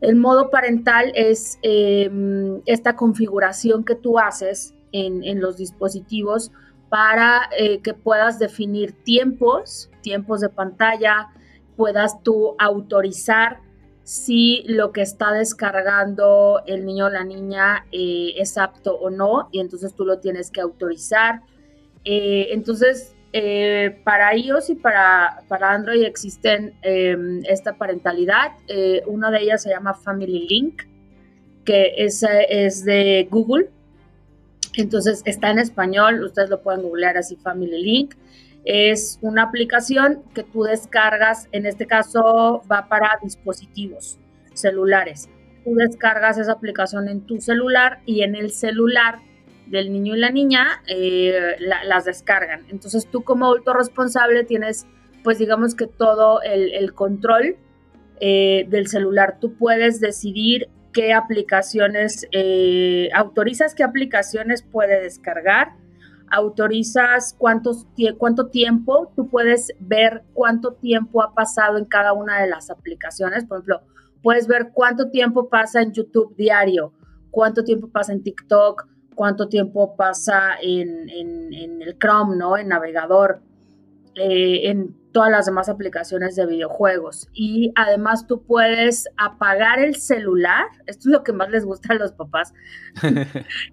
[0.00, 6.52] El modo parental es em, esta configuración que tú haces en, en los dispositivos
[6.92, 11.28] para eh, que puedas definir tiempos, tiempos de pantalla,
[11.74, 13.60] puedas tú autorizar
[14.02, 19.48] si lo que está descargando el niño o la niña eh, es apto o no,
[19.52, 21.40] y entonces tú lo tienes que autorizar.
[22.04, 23.16] Eh, entonces,
[24.04, 28.52] para iOS y para, para Android existen em, esta parentalidad.
[29.06, 30.82] una de ellas se llama Family Link,
[31.64, 33.70] que es, es de Google
[34.74, 38.14] entonces está en español, ustedes lo pueden googlear así Family Link.
[38.64, 44.18] Es una aplicación que tú descargas, en este caso va para dispositivos
[44.54, 45.28] celulares.
[45.64, 49.18] Tú descargas esa aplicación en tu celular y en el celular
[49.66, 52.66] del niño y la niña eh, las descargan.
[52.68, 54.86] Entonces tú como adulto responsable tienes,
[55.24, 57.56] pues digamos que todo el, control
[58.20, 59.38] eh, del celular.
[59.40, 65.74] Tú puedes decidir qué aplicaciones, eh, autorizas qué aplicaciones puede descargar,
[66.30, 67.86] autorizas cuántos,
[68.18, 73.44] cuánto tiempo, tú puedes ver cuánto tiempo ha pasado en cada una de las aplicaciones,
[73.44, 73.82] por ejemplo,
[74.22, 76.92] puedes ver cuánto tiempo pasa en YouTube diario,
[77.30, 82.56] cuánto tiempo pasa en TikTok, cuánto tiempo pasa en, el Chrome, ¿no?
[82.56, 83.42] En navegador,
[84.14, 87.28] eh, en todas las demás aplicaciones de videojuegos.
[87.32, 91.96] Y además tú puedes apagar el celular, esto es lo que más les gusta a
[91.96, 92.52] los papás,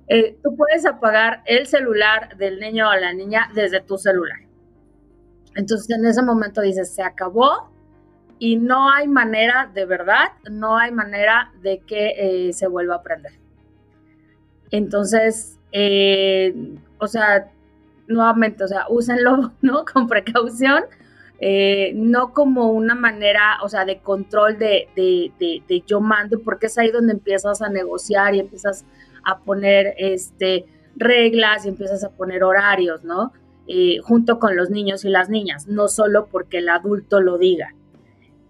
[0.07, 4.39] eh, tú puedes apagar el celular del niño o la niña desde tu celular.
[5.55, 7.71] Entonces en ese momento dices, se acabó
[8.37, 13.03] y no hay manera, de verdad, no hay manera de que eh, se vuelva a
[13.03, 13.33] prender.
[14.71, 16.53] Entonces, eh,
[16.99, 17.51] o sea,
[18.07, 19.85] nuevamente, o sea, úsenlo, ¿no?
[19.85, 20.83] Con precaución
[21.41, 26.77] eh, no como una manera, o sea, de control de, de, yo mando, porque es
[26.77, 28.85] ahí donde empiezas a negociar y empiezas
[29.23, 30.65] a poner este,
[30.97, 33.31] reglas y empiezas a poner horarios, ¿no?
[33.67, 37.73] Eh, junto con los niños y las niñas, no solo porque el adulto lo diga.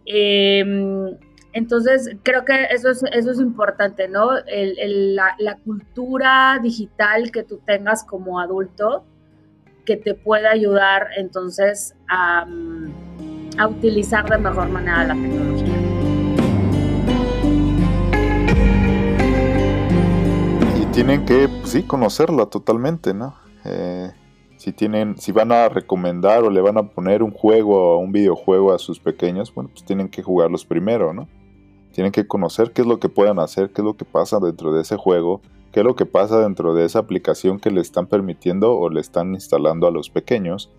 [0.06, 1.16] Em,
[1.54, 4.32] entonces, creo que eso es, eso es importante, ¿no?
[4.48, 9.04] la, la, cultura digital que tú tengas como adulto
[9.90, 12.46] que te pueda ayudar entonces a,
[13.68, 15.80] utilizar de mejor manera la tecnología.
[20.80, 23.34] Y tienen que, pues sí, conocerla totalmente, ¿no?
[23.66, 24.12] Eh,
[24.58, 28.12] si tienen, si van a recomendar o le van a poner un juego o un
[28.12, 31.28] videojuego a sus pequeños, bueno, pues tienen que jugarlos primero, ¿no?
[31.94, 34.72] Tienen que conocer qué es lo que pueden hacer, qué es lo que pasa dentro
[34.72, 38.08] de ese juego, qué es lo que pasa dentro de esa aplicación que le están
[38.08, 40.72] permitiendo o le están instalando a los pequeños.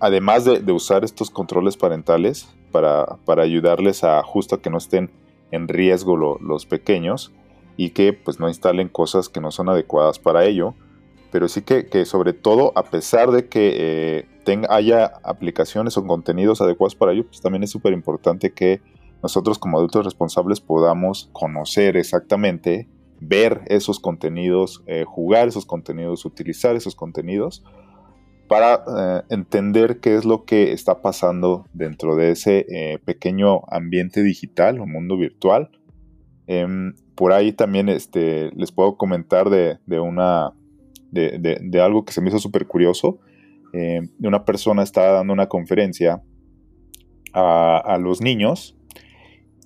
[0.00, 5.10] además de, usar estos controles parentales para, ayudarles a justo que no estén
[5.50, 7.32] en riesgo los pequeños
[7.76, 10.74] y que pues no instalen cosas que no son adecuadas para ello.
[11.30, 16.94] Pero sí que, sobre todo, a pesar de que eh, haya aplicaciones o contenidos adecuados
[16.94, 18.80] para ello, pues también es súper importante que
[19.22, 22.88] nosotros como adultos responsables podamos conocer exactamente
[23.20, 27.64] ver esos contenidos, eh, jugar esos contenidos, utilizar esos contenidos
[28.48, 34.22] para eh, entender qué es lo que está pasando dentro de ese eh, pequeño ambiente
[34.22, 35.70] digital o mundo virtual.
[36.46, 40.52] Em, por ahí también este, les puedo comentar de, una,
[41.10, 43.18] de, algo que se me hizo súper curioso.
[43.72, 46.22] Em, una persona estaba dando una conferencia
[47.38, 48.75] a los niños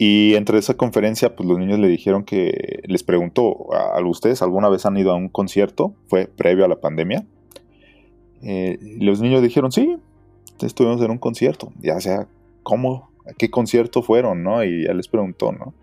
[0.03, 4.71] y entre esa conferencia, pues los niños le dijeron que les preguntó a, ustedes, ¿alguna
[4.71, 5.95] vez han ido a un concierto?
[6.07, 7.27] Fue previo a la pandemia.
[8.41, 9.99] Eh, los niños dijeron, sí,
[10.63, 11.71] estuvimos en un concierto.
[11.83, 12.27] Ya sea,
[12.63, 13.11] ¿cómo?
[13.31, 14.43] ¿A qué concierto fueron?
[14.43, 14.65] ¿no?
[14.65, 15.75] Y ya les preguntó, ¿no?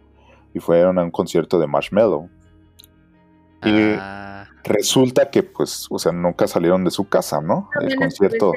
[0.55, 2.27] Y fueron a un concierto de Marshmallow.
[3.65, 4.47] Y ah.
[4.63, 7.69] resulta que, pues, o sea, nunca salieron de su casa, ¿no?
[7.79, 8.51] El concierto.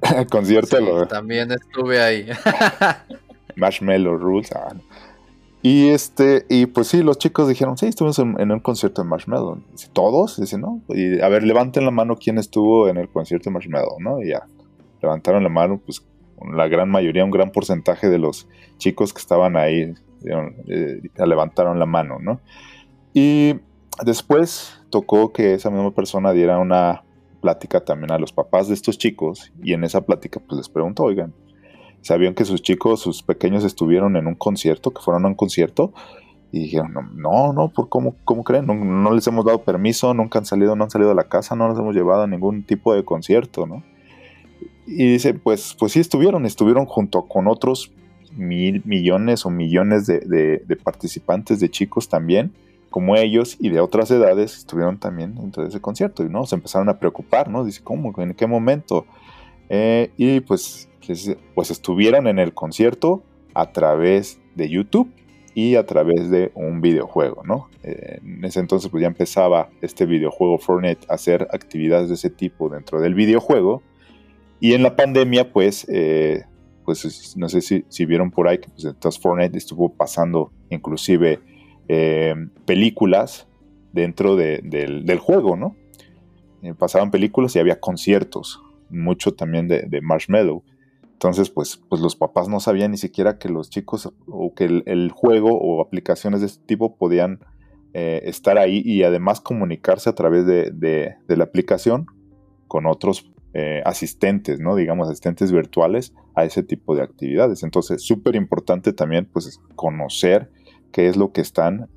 [0.00, 1.06] El concierto.
[1.08, 2.26] También estuve ahí.
[3.56, 4.52] Marshmallow Rules.
[4.52, 4.74] Ah,
[5.62, 9.62] y este, y pues sí, los chicos dijeron, sí, estuvimos en, un concierto de Marshmallow.
[9.92, 10.40] ¿Todos?
[10.40, 10.82] Dice, no.
[10.88, 14.20] Y a ver, levanten la mano quién estuvo en el concierto de Marshmallow, ¿no?
[14.20, 14.42] Y ya,
[15.00, 16.04] levantaron la mano, pues
[16.52, 18.48] la gran mayoría, un gran porcentaje de los
[18.78, 19.94] chicos que estaban ahí,
[20.24, 22.40] eh, levantaron la mano, ¿no?
[23.14, 23.54] Y
[24.04, 27.04] después tocó que esa misma persona diera una
[27.40, 31.04] plática también a los papás de estos chicos y en esa plática pues les preguntó,
[31.04, 31.34] oigan,
[32.02, 35.92] ¿sabían que sus chicos, sus pequeños estuvieron en un concierto, que fueron a un concierto?
[36.50, 38.66] Y dijeron, no, no, ¿por cómo, cómo creen?
[38.66, 41.66] No, les hemos dado permiso, nunca han salido, no han salido de la casa, no
[41.66, 43.82] los hemos llevado a ningún tipo de concierto, ¿no?
[44.86, 47.92] Y dice, pues, pues sí estuvieron, estuvieron junto con otros
[48.36, 52.52] mil millones o millones de, de participantes, de chicos también,
[52.90, 56.54] como ellos y de otras edades estuvieron también dentro de ese concierto y no se
[56.54, 57.64] empezaron a preocupar, ¿no?
[57.64, 58.12] Dice, ¿cómo?
[58.18, 59.06] ¿En qué momento?
[59.68, 60.88] Eh, y pues,
[61.54, 63.22] pues estuvieron en el concierto
[63.54, 65.12] a través de YouTube
[65.54, 67.68] y a través de un videojuego, ¿no?
[67.82, 72.68] En ese entonces pues ya empezaba este videojuego Fortnite a hacer actividades de ese tipo
[72.68, 73.82] dentro del videojuego
[74.60, 76.44] y en la pandemia pues, eh,
[76.84, 81.40] pues no sé si, si, vieron por ahí que pues entonces Fortnite estuvo pasando inclusive
[81.88, 82.34] eh,
[82.64, 83.46] películas
[83.92, 85.76] dentro del, juego, ¿no?
[86.62, 90.62] Eh, pasaban películas y había conciertos, mucho también de, Marshmallow.
[91.12, 95.10] Entonces, pues, pues los papás no sabían ni siquiera que los chicos o que el,
[95.12, 97.40] juego o aplicaciones de este tipo podían
[97.94, 102.06] eh, estar ahí y además comunicarse a través de, la aplicación
[102.66, 103.30] con otros
[103.84, 104.74] asistentes, ¿no?
[104.74, 107.62] Digamos, asistentes virtuales a ese tipo de actividades.
[107.62, 110.50] Entonces, súper importante también, pues, conocer
[110.90, 111.88] qué es lo que están,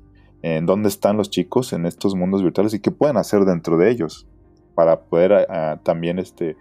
[0.42, 3.90] en dónde están los chicos en estos mundos virtuales y qué pueden hacer dentro de
[3.90, 4.26] ellos
[4.74, 6.56] para poder ah, ah, también este,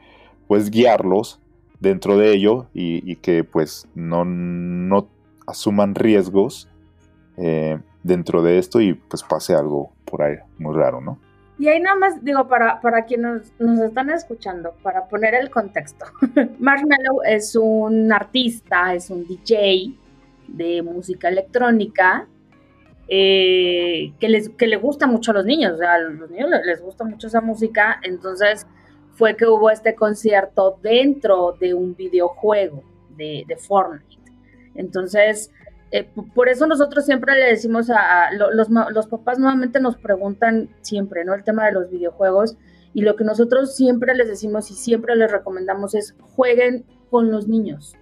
[0.47, 1.41] pues guiarlos
[1.79, 5.07] dentro de ello y, que pues no, no,
[5.47, 6.67] asuman riesgos
[7.37, 11.19] eh, dentro de esto y pues pase algo por ahí muy raro, ¿no?
[11.57, 16.05] Y ahí nada más digo, para, para quienes nos, están escuchando, para poner el contexto,
[16.59, 19.95] Marshmallow es un artista, es un DJ,
[20.47, 22.27] de música electrónica
[23.07, 26.49] eh, que, les, que le gusta mucho a los niños, o sea, a los niños
[26.65, 28.65] les, gusta mucho esa música, entonces
[29.15, 32.83] fue que hubo este concierto dentro de un videojuego
[33.17, 34.31] de, Fortnite.
[34.75, 35.51] Entonces,
[35.91, 41.23] eh, por eso nosotros siempre le decimos a, los, los, papás nuevamente nos preguntan siempre,
[41.25, 41.33] ¿no?
[41.33, 42.57] El tema de los videojuegos
[42.93, 47.47] y lo que nosotros siempre les decimos y siempre les recomendamos es jueguen con los
[47.47, 47.95] niños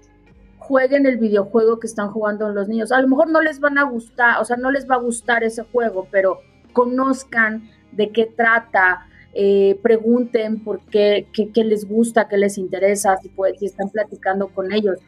[0.64, 2.92] jueguen el videojuego que están jugando los niños.
[2.92, 5.44] A lo mejor no les van a gustar, o sea, no les va a gustar
[5.44, 6.40] ese juego, pero
[6.72, 13.32] conozcan de qué trata, eh, pregunten por qué, qué, les gusta, qué les interesa, si,
[13.58, 15.00] si están platicando con ellos.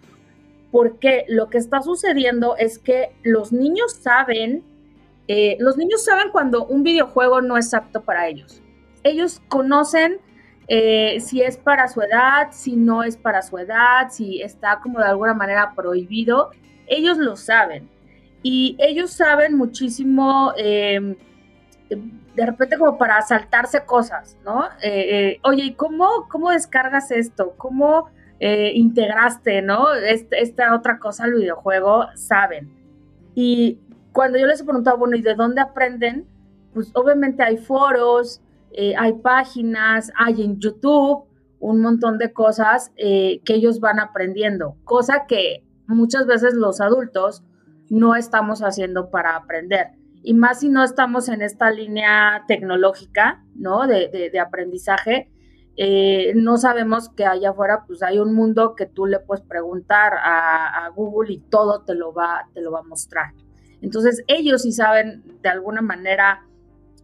[0.72, 4.64] Porque lo que está sucediendo es que los niños saben,
[5.28, 8.62] eh, los niños saben cuando un videojuego no es apto para ellos.
[9.04, 10.20] Ellos conocen
[10.68, 15.00] eh, si es para su edad, si no es para su edad, si está como
[15.00, 16.50] de alguna manera prohibido,
[16.88, 17.88] ellos lo saben.
[18.42, 21.16] Y ellos saben muchísimo, em,
[21.90, 24.66] de repente como para saltarse cosas, ¿no?
[24.82, 27.54] Eh, eh, oye, ¿y cómo, cómo descargas esto?
[27.58, 29.94] ¿Cómo integraste, ¿no?
[29.94, 32.70] Este, esta otra cosa al videojuego, saben.
[33.34, 33.80] Y
[34.12, 36.28] cuando yo les he preguntado, bueno, ¿y de dónde aprenden?
[36.74, 41.26] Pues obviamente hay foros, eh, hay páginas, hay en YouTube
[41.60, 47.42] un montón de cosas eh, que ellos van aprendiendo, cosa que muchas veces los adultos
[47.90, 49.92] no estamos haciendo para aprender.
[50.28, 53.86] Y más si no estamos en esta línea tecnológica, ¿no?
[53.86, 55.30] De, aprendizaje,
[55.78, 60.14] eh, no sabemos que allá afuera pues hay un mundo que tú le puedes preguntar
[60.16, 63.34] a, a, Google y todo te lo, va, te lo va a mostrar.
[63.84, 66.44] Entonces ellos sí saben de alguna manera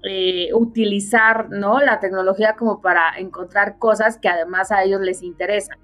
[0.01, 1.79] eh, utilizar ¿no?
[1.79, 5.77] la tecnología como para encontrar cosas que además a ellos les interesan.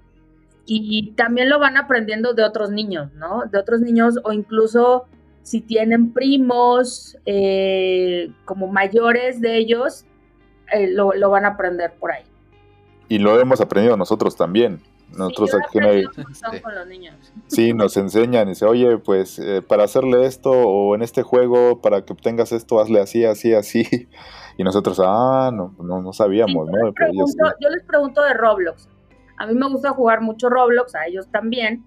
[0.66, 3.44] Y también lo van aprendiendo de otros niños, ¿no?
[3.50, 5.06] De otros niños o incluso
[5.48, 10.04] si tienen primos eh, como mayores de ellos,
[10.72, 12.24] eh, lo, lo van a aprender por ahí.
[13.08, 14.82] Y lo hemos aprendido nosotros también.
[15.16, 15.78] Nosotros aquí
[17.46, 21.80] Sí, nos enseñan y dice, oye, pues eh, para hacerle esto o en este juego,
[21.80, 23.86] para que obtengas esto, hazle así, así, así.
[24.58, 26.92] Y nosotros, ah, no, no, sabíamos, ¿no?
[27.60, 28.88] yo, les pregunto de Roblox.
[29.38, 31.84] A mí me gusta jugar mucho Roblox, a ellos también.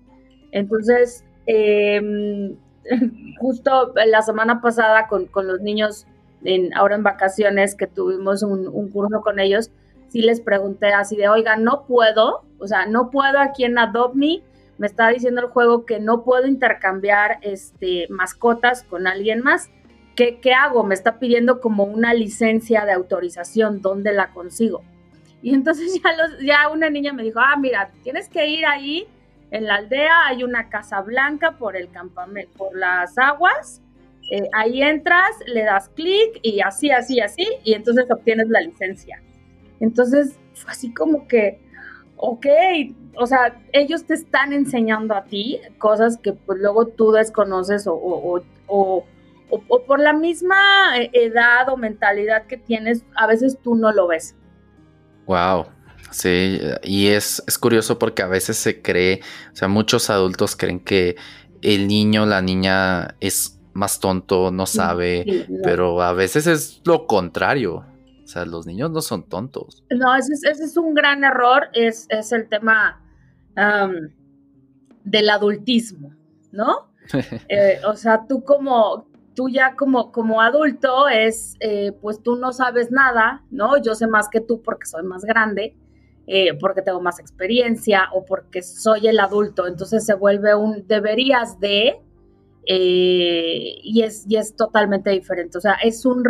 [0.52, 2.56] Entonces, em,
[3.40, 6.06] justo la semana pasada con, los niños,
[6.44, 9.72] en, ahora en vacaciones, que tuvimos un, un curso con ellos,
[10.12, 14.16] sí les pregunté así de, oiga, no puedo, o sea, no puedo aquí en Adopt
[14.16, 14.42] Me,
[14.78, 19.70] me está diciendo el juego que no puedo intercambiar este, mascotas con alguien más.
[20.16, 20.84] ¿Qué, ¿Qué hago?
[20.84, 24.84] Me está pidiendo como una licencia de autorización, ¿dónde la consigo?
[25.42, 29.08] Y entonces ya, los, ya una niña me dijo, ah, mira, tienes que ir ahí
[29.52, 33.82] en la aldea, hay una casa blanca por el campamento, por las aguas,
[34.32, 39.22] eh, ahí entras, le das clic y así, así, así, y entonces obtienes la licencia.
[39.82, 41.60] Entonces, fue así como que,
[42.16, 42.46] ok,
[43.18, 47.94] o sea, ellos te están enseñando a ti cosas que pues luego tú desconoces o,
[47.94, 49.06] o, o,
[49.50, 54.36] o, por la misma edad o mentalidad que tienes, a veces tú no lo ves.
[55.26, 55.66] Wow.
[56.12, 59.22] Sí, y es, es curioso porque a veces se cree,
[59.54, 61.16] o sea, muchos adultos creen que
[61.62, 67.86] el niño, la niña es más tonto, no sabe, pero a veces es lo contrario.
[68.24, 69.84] O sea, los niños no son tontos.
[69.90, 73.02] No, ese es, un gran error, es, es el tema
[75.04, 76.14] del adultismo,
[76.52, 76.92] ¿no?
[77.50, 79.06] Eh, o sea, tú como,
[79.36, 83.82] tú ya como, como adulto es, eh, pues tú no sabes nada, ¿no?
[83.82, 85.76] Yo sé más que tú porque soy más grande,
[86.34, 91.60] eh, porque tengo más experiencia o porque soy el adulto, entonces se vuelve un deberías
[91.60, 92.00] de,
[92.66, 95.58] eh, y, es, y es totalmente diferente.
[95.58, 96.24] O sea, es un,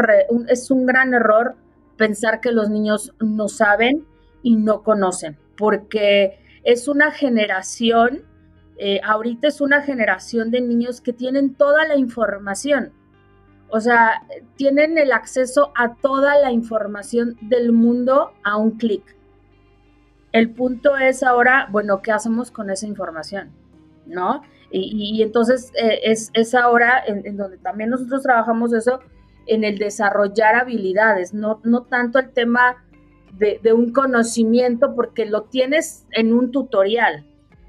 [0.47, 1.53] es un gran error
[1.97, 4.07] pensar que los niños no saben
[4.41, 8.23] y no conocen, porque es una generación,
[8.77, 12.91] eh, ahorita es una generación de niños que tienen toda la información.
[13.69, 14.23] O sea,
[14.55, 19.20] tienen el acceso a toda la información del mundo a un clic.
[20.31, 23.51] El punto es ahora, bueno, ¿qué hacemos con esa información?
[24.05, 24.41] ¿No?
[24.73, 29.01] Y, entonces eh, es, ahora en, donde también nosotros trabajamos eso,
[29.45, 32.77] en el desarrollar habilidades, no, no tanto el tema
[33.33, 37.25] de, de, un conocimiento porque lo tienes en un tutorial,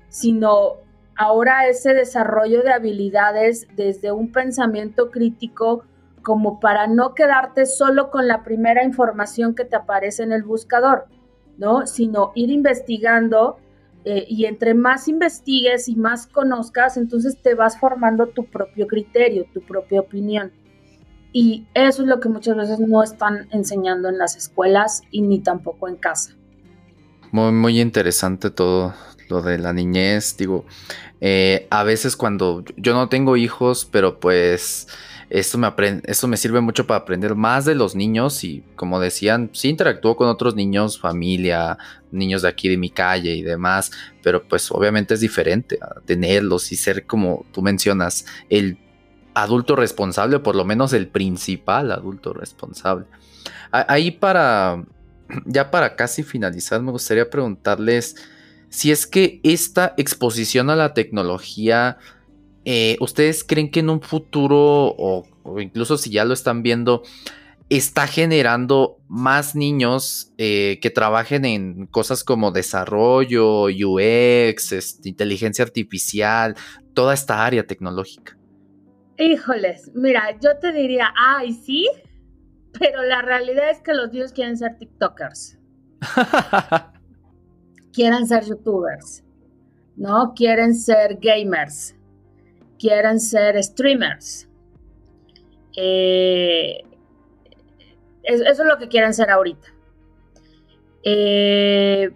[0.08, 0.74] sino
[1.16, 5.84] ahora ese desarrollo de habilidades desde un pensamiento crítico
[6.22, 11.06] como para no quedarte solo con la primera información que te aparece en el buscador,
[11.62, 11.86] ¿no?
[11.86, 13.56] Sino ir investigando
[14.04, 19.46] eh, y entre más investigues y más conozcas, entonces te vas formando tu propio criterio,
[19.54, 20.50] tu propia opinión.
[21.32, 25.38] Y eso es lo que muchas veces no están enseñando en las escuelas y ni
[25.38, 26.32] tampoco en casa.
[27.30, 28.92] Muy, muy interesante todo
[29.30, 30.36] lo de la niñez.
[30.36, 30.66] Digo,
[31.20, 34.88] eh, a veces cuando yo no tengo hijos, pero pues
[35.32, 35.72] esto me,
[36.04, 40.14] esto me sirve mucho para aprender más de los niños y como decían, sí interactúo
[40.14, 41.78] con otros niños, familia,
[42.10, 46.76] niños de aquí de mi calle y demás, pero pues obviamente es diferente tenerlos y
[46.76, 48.76] ser como tú mencionas, el
[49.32, 53.06] adulto responsable, o por lo menos el principal adulto responsable.
[53.70, 54.84] Ahí para,
[55.46, 58.16] ya para casi finalizar, me gustaría preguntarles
[58.68, 61.96] si es que esta exposición a la tecnología
[62.64, 65.24] eh, ¿ustedes creen que en un futuro, o,
[65.60, 67.02] incluso si ya lo están viendo,
[67.68, 76.54] está generando más niños eh, que trabajen en cosas como desarrollo, UX, este, inteligencia artificial,
[76.94, 78.36] toda esta área tecnológica?
[79.18, 81.88] Híjoles, mira, yo te diría, ay, sí,
[82.78, 85.58] pero la realidad es que los niños quieren ser TikTokers.
[87.92, 89.24] quieren ser YouTubers,
[89.96, 90.32] ¿no?
[90.34, 91.94] Quieren ser gamers
[92.82, 94.48] quieren ser streamers.
[95.76, 96.84] Eh,
[98.24, 99.68] eso es lo que quieren ser ahorita.
[101.04, 102.10] Eh,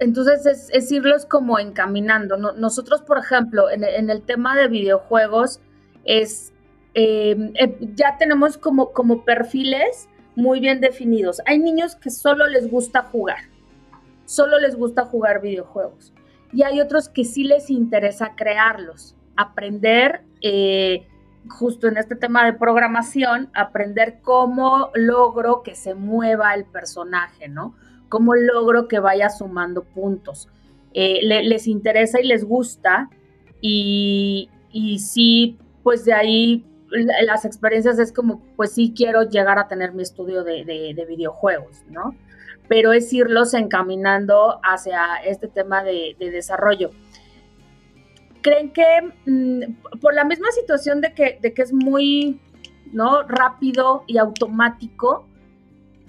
[0.00, 2.36] entonces es, irlos como encaminando.
[2.36, 5.60] nosotros, por ejemplo, en, el tema de videojuegos,
[6.04, 6.52] es
[6.94, 7.54] eh,
[7.94, 11.40] ya tenemos como, como perfiles muy bien definidos.
[11.46, 13.44] Hay niños que solo les gusta jugar,
[14.24, 16.11] solo les gusta jugar videojuegos
[16.52, 21.06] y hay otros que sí les interesa crearlos, aprender, eh,
[21.48, 27.74] justo en este tema de programación, aprender cómo logro que se mueva el personaje, ¿no?
[28.08, 30.48] Cómo logro que vaya sumando puntos.
[30.94, 33.08] Eh, les interesa y les gusta
[33.62, 36.66] y, y sí, pues de ahí
[37.24, 41.82] las experiencias es como, pues sí quiero llegar a tener mi estudio de, de videojuegos,
[41.88, 42.14] ¿no?
[42.68, 46.90] Pero es irlos encaminando hacia este tema de, desarrollo.
[48.40, 48.84] ¿Creen que
[49.26, 52.40] mm, por la misma situación de que, de que es muy
[52.92, 53.22] ¿no?
[53.22, 55.26] rápido y automático,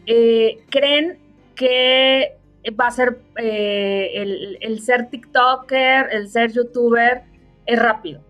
[0.06, 1.20] eh, creen
[1.56, 2.38] que
[2.80, 7.24] va a ser eh, el, ser TikToker, el ser youtuber,
[7.66, 8.22] es rápido,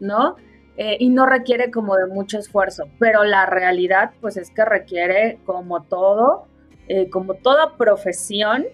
[0.00, 0.36] ¿no?
[0.76, 5.38] Eh, y no requiere como de mucho esfuerzo, pero la realidad pues es que requiere
[5.44, 6.48] como todo
[6.88, 8.66] eh, como toda profesión,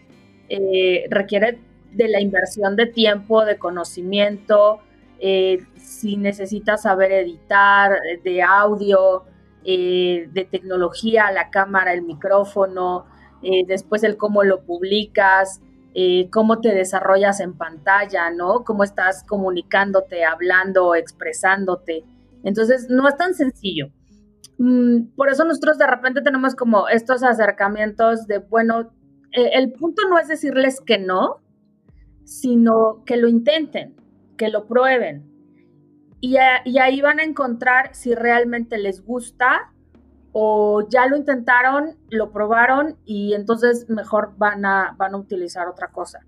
[0.48, 1.60] eh, requiere
[1.92, 4.80] de la inversión de tiempo, de conocimiento,
[5.20, 7.92] eh, si necesitas saber editar,
[8.24, 9.24] de audio,
[9.62, 13.04] de tecnología, la cámara, el micrófono,
[13.66, 15.60] después el cómo lo publicas,
[16.30, 18.64] cómo te desarrollas en pantalla, ¿no?
[18.64, 22.04] Cómo estás comunicándote, hablando, expresándote.
[22.42, 23.90] Entonces, no es tan sencillo.
[24.62, 28.92] Mm, por eso nosotros de repente tenemos como estos acercamientos de, bueno,
[29.32, 31.40] eh, el punto no es decirles que no,
[32.24, 33.96] sino que lo intenten,
[34.36, 35.24] que lo prueben.
[36.20, 36.36] Y,
[36.66, 39.72] y, ahí van a encontrar si realmente les gusta
[40.32, 45.88] o ya lo intentaron, lo probaron y entonces mejor van a, van a utilizar otra
[45.88, 46.20] cosa.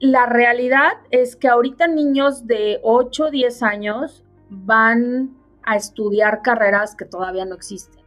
[0.00, 6.94] La realidad es que ahorita niños de 8 o 10 años van a estudiar carreras
[6.94, 8.02] que todavía no existen,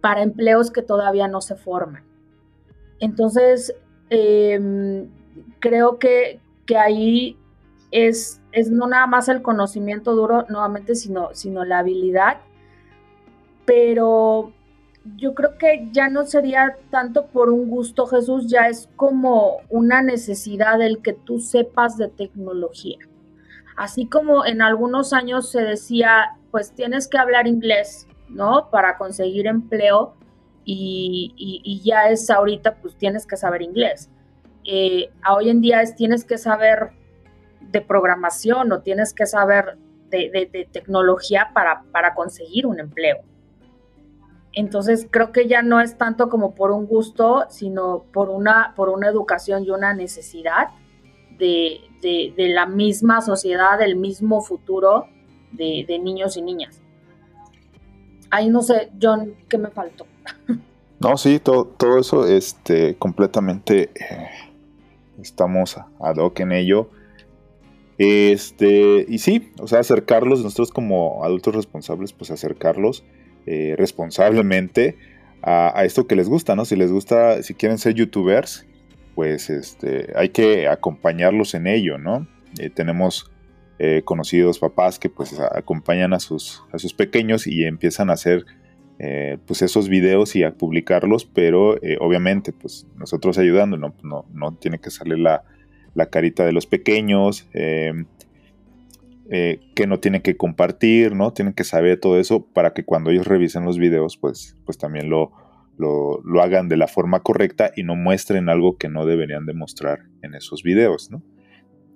[0.00, 2.04] para empleos que todavía no se forman.
[3.00, 3.74] Entonces,
[4.10, 5.08] em,
[5.60, 6.40] creo que,
[6.76, 7.36] ahí
[7.90, 12.38] es, es, no nada más el conocimiento duro nuevamente, sino, sino la habilidad.
[13.64, 14.52] Pero
[15.16, 20.02] yo creo que ya no sería tanto por un gusto, Jesús, ya es como una
[20.02, 22.98] necesidad el que tú sepas de tecnología.
[23.76, 28.70] Así como en algunos años se decía, pues tienes que hablar inglés, ¿no?
[28.70, 30.14] Para conseguir empleo
[30.64, 34.10] y, ya es ahorita, pues tienes que saber inglés.
[34.64, 36.90] Eh, hoy en día es tienes que saber
[37.60, 39.78] de programación o tienes que saber
[40.10, 43.18] de, tecnología para, conseguir un empleo.
[44.52, 48.88] Entonces creo que ya no es tanto como por un gusto, sino por una, por
[48.88, 50.68] una educación y una necesidad
[51.38, 51.80] de,
[52.36, 55.06] la misma sociedad, del mismo futuro
[55.52, 56.80] de, niños y niñas.
[58.30, 60.06] Ahí no sé, John, ¿qué me faltó?
[61.00, 64.30] No, sí, todo, todo eso, este, completamente eh,
[65.22, 66.90] estamos ad hoc en ello.
[67.98, 73.04] Este, y sí, o sea, acercarlos, nosotros como adultos responsables, pues acercarlos
[73.46, 74.96] eh, responsablemente
[75.42, 76.64] a, esto que les gusta, ¿no?
[76.64, 78.66] Si les gusta, si quieren ser youtubers,
[79.14, 82.26] pues este, hay que acompañarlos en ello, ¿no?
[82.58, 83.30] Eh, tenemos
[83.78, 88.44] eh, conocidos papás que pues acompañan a sus, a sus pequeños y empiezan a hacer
[88.98, 94.54] eh, pues esos videos y a publicarlos, pero obviamente pues nosotros ayudando, no, no, no
[94.56, 95.44] tiene que salir la,
[95.94, 97.46] la carita de los pequeños,
[99.74, 101.32] que no tienen que compartir, ¿no?
[101.32, 105.10] Tienen que saber todo eso para que cuando ellos revisen los videos, pues, pues también
[105.10, 105.32] lo,
[105.76, 110.00] lo, lo, hagan de la forma correcta y no muestren algo que no deberían demostrar
[110.22, 111.22] en esos videos, ¿no?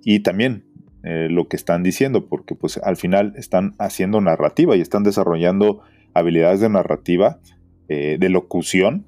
[0.03, 0.65] Y también
[1.03, 5.81] eh, lo que están diciendo, porque pues al final están haciendo narrativa y están desarrollando
[6.13, 7.39] habilidades de narrativa,
[7.89, 9.05] eh, de locución,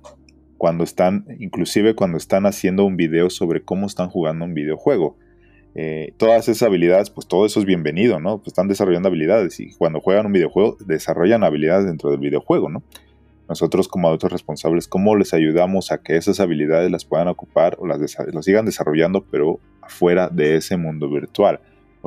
[0.57, 5.17] cuando están, inclusive cuando están haciendo un video sobre cómo están jugando un videojuego.
[5.77, 8.37] Eh, todas esas habilidades, pues todo eso es bienvenido, ¿no?
[8.37, 12.81] Pues están desarrollando habilidades y cuando juegan un videojuego desarrollan habilidades dentro del videojuego, ¿no?
[13.49, 17.85] Nosotros como adultos responsables, ¿cómo les ayudamos a que esas habilidades las puedan ocupar o
[17.85, 17.99] las,
[18.41, 21.59] sigan desarrollando, pero afuera de ese mundo virtual?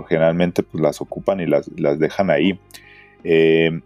[0.05, 1.69] Generalmente pues las ocupan y las,
[1.99, 2.59] dejan ahí.
[3.25, 3.81] Eh,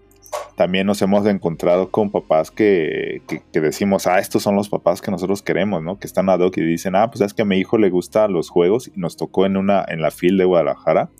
[0.57, 5.43] también nos hemos encontrado con papás que, decimos, ah, estos son los papás que nosotros
[5.43, 5.99] queremos, ¿no?
[5.99, 8.33] Que están ad hoc y dicen, ah, pues es que a mi hijo le gustan
[8.33, 11.11] los juegos y nos tocó en, una, en la FIL de Guadalajara,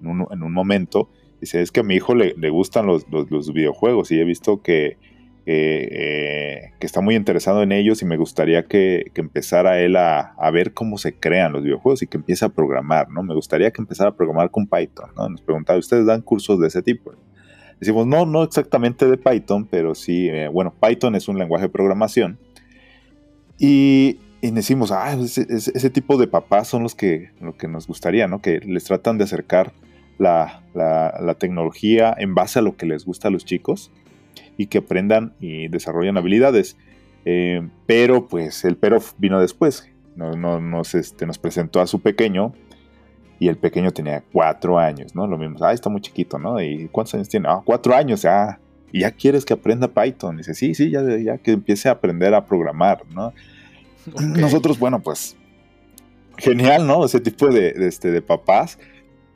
[0.00, 1.08] en un, en un momento,
[1.40, 4.96] dice, es que a mi hijo le, gustan los, los, videojuegos y he visto que
[5.48, 10.72] eh, que está muy interesado en ellos y me gustaría que, empezara él a, ver
[10.72, 13.22] cómo se crean los videojuegos y que empiece a programar, ¿no?
[13.22, 15.28] Me gustaría que empezara a programar con Python, ¿no?
[15.28, 17.12] Nos preguntaba, ¿ustedes dan cursos de ese tipo?
[17.78, 21.68] Decimos, no, no exactamente de Python, pero sí, eh, bueno, Python es un lenguaje de
[21.68, 22.38] programación.
[23.56, 28.40] Y, decimos, ah, ese, tipo de papás son los que, lo que nos gustaría, ¿no?
[28.40, 29.72] Que les tratan de acercar
[30.18, 33.92] la tecnología en base a lo que les gusta a los chicos
[34.56, 36.76] y que aprendan y desarrollen habilidades.
[37.24, 39.88] Eh, pero pues el pero vino después.
[40.16, 42.54] nos, este, nos presentó a su pequeño
[43.38, 45.26] y el pequeño tenía cuatro años, ¿no?
[45.26, 46.60] Lo mismo, ah, está muy chiquito, ¿no?
[46.60, 47.48] ¿Y cuántos años tiene?
[47.48, 48.58] Ah, cuatro años, ah,
[48.92, 50.38] y ya quieres que aprenda Python.
[50.38, 53.34] dice, sí, sí, ya, ya que empiece a aprender a programar, ¿no?
[54.20, 55.36] Nosotros, bueno, pues,
[56.38, 57.04] genial, ¿no?
[57.04, 58.78] Ese tipo de, de, este, de papás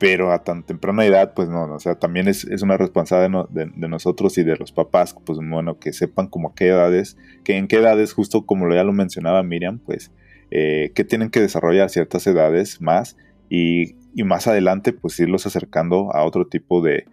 [0.01, 4.35] pero a tan temprana edad, pues no, o sea, también es, una responsabilidad de, nosotros
[4.39, 7.75] y de los papás, pues bueno, que sepan como a qué edades, que en qué
[7.75, 10.11] edades, justo como ya lo mencionaba Miriam, pues
[10.49, 13.15] eh, que tienen que desarrollar ciertas edades más
[13.47, 13.93] y,
[14.25, 17.05] más adelante, pues irlos acercando a otro tipo de,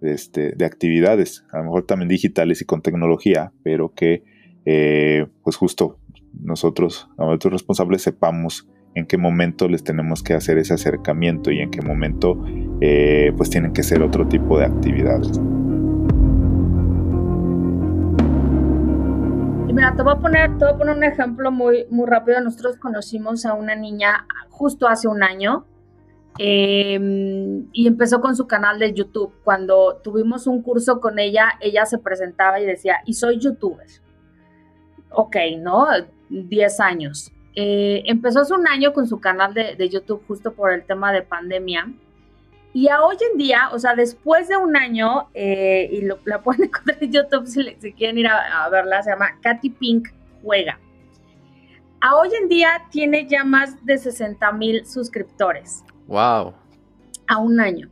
[0.00, 4.22] este, de actividades, a lo mejor también digitales y con tecnología, pero que
[4.66, 5.98] eh, pues justo
[6.40, 11.70] nosotros, nosotros responsables, sepamos en qué momento les tenemos que hacer ese acercamiento y en
[11.70, 12.44] qué momento
[12.80, 15.38] eh, pues tienen que ser otro tipo de actividades.
[19.72, 22.40] Mira, te voy a poner, te voy a poner un ejemplo muy, muy rápido.
[22.40, 25.66] Nosotros conocimos a una niña justo hace un año
[26.38, 29.32] Em, y empezó con su canal de YouTube.
[29.42, 33.86] Cuando tuvimos un curso con ella, ella se presentaba y decía, y soy youtuber.
[35.10, 35.86] Ok, ¿no?
[36.28, 37.32] 10 años.
[37.58, 41.22] Eh, empezó hace un año con su canal de, YouTube justo por el tema de
[41.22, 41.90] pandemia.
[42.74, 46.42] Y a hoy en día, o sea, después de un año, eh, y lo, la
[46.42, 50.08] pueden encontrar en YouTube si, quieren ir a, verla, se llama Katy Pink
[50.42, 50.78] Juega.
[52.02, 55.82] A hoy en día tiene ya más de 60 mil suscriptores.
[56.08, 56.52] Wow.
[57.26, 57.88] A un año.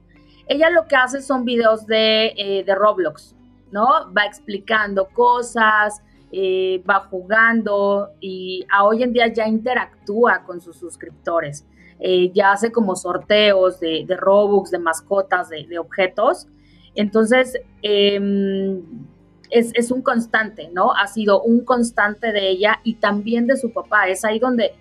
[0.47, 3.35] Ella lo que hace son videos de, eh, de Roblox,
[3.73, 4.13] ¿no?
[4.13, 6.03] Va explicando cosas,
[6.37, 11.65] eh, va jugando y a hoy en día ya interactúa con sus suscriptores.
[12.01, 16.49] Eh, ya hace como sorteos de, de Robux, de mascotas, de, objetos.
[16.97, 18.83] Entonces, em,
[19.49, 20.93] es, un constante, ¿no?
[20.93, 24.09] Ha sido un constante de ella y también de su papá.
[24.09, 24.73] Es ahí donde,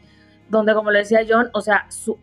[0.50, 2.18] donde como le decía John, o sea, su,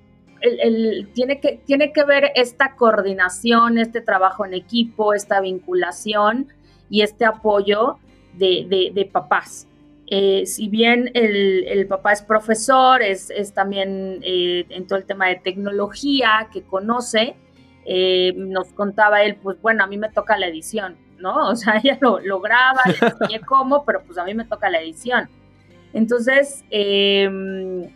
[1.14, 6.48] tiene, que, tiene que ver esta coordinación, este trabajo en equipo, esta vinculación
[6.88, 7.98] y este apoyo
[8.40, 9.66] de, papás.
[10.06, 15.36] Eh, si bien el, papá es profesor, es, también eh, en todo el tema de
[15.36, 17.36] tecnología que conoce,
[17.86, 21.48] eh, nos contaba él, pues bueno, a mí me toca la edición, ¿no?
[21.50, 22.80] O sea, ella lo, lo graba,
[23.28, 25.28] le cómo, pero pues a mí me toca la edición.
[25.92, 27.88] Entonces, em,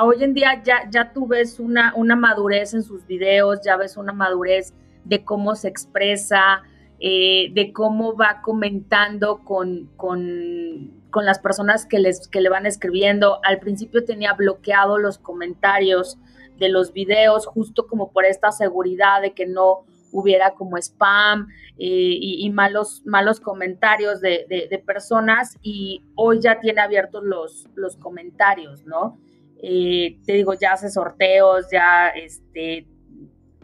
[0.00, 3.96] hoy en día ya, ya tú ves una, una madurez en sus videos, ya ves
[3.96, 4.72] una madurez
[5.04, 6.62] de cómo se expresa,
[7.02, 13.40] eh, de cómo va comentando con, con, las personas que, les, que le van escribiendo.
[13.42, 16.18] Al principio tenía bloqueado los comentarios
[16.58, 21.48] de los videos justo como por esta seguridad de que no hubiera como spam
[21.78, 28.84] eh, y, malos, malos comentarios de, personas y hoy ya tiene abiertos los, los comentarios,
[28.84, 29.18] ¿no?
[29.62, 32.86] Eh, te digo, ya hace sorteos, ya este,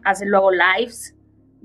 [0.03, 1.16] hace luego lives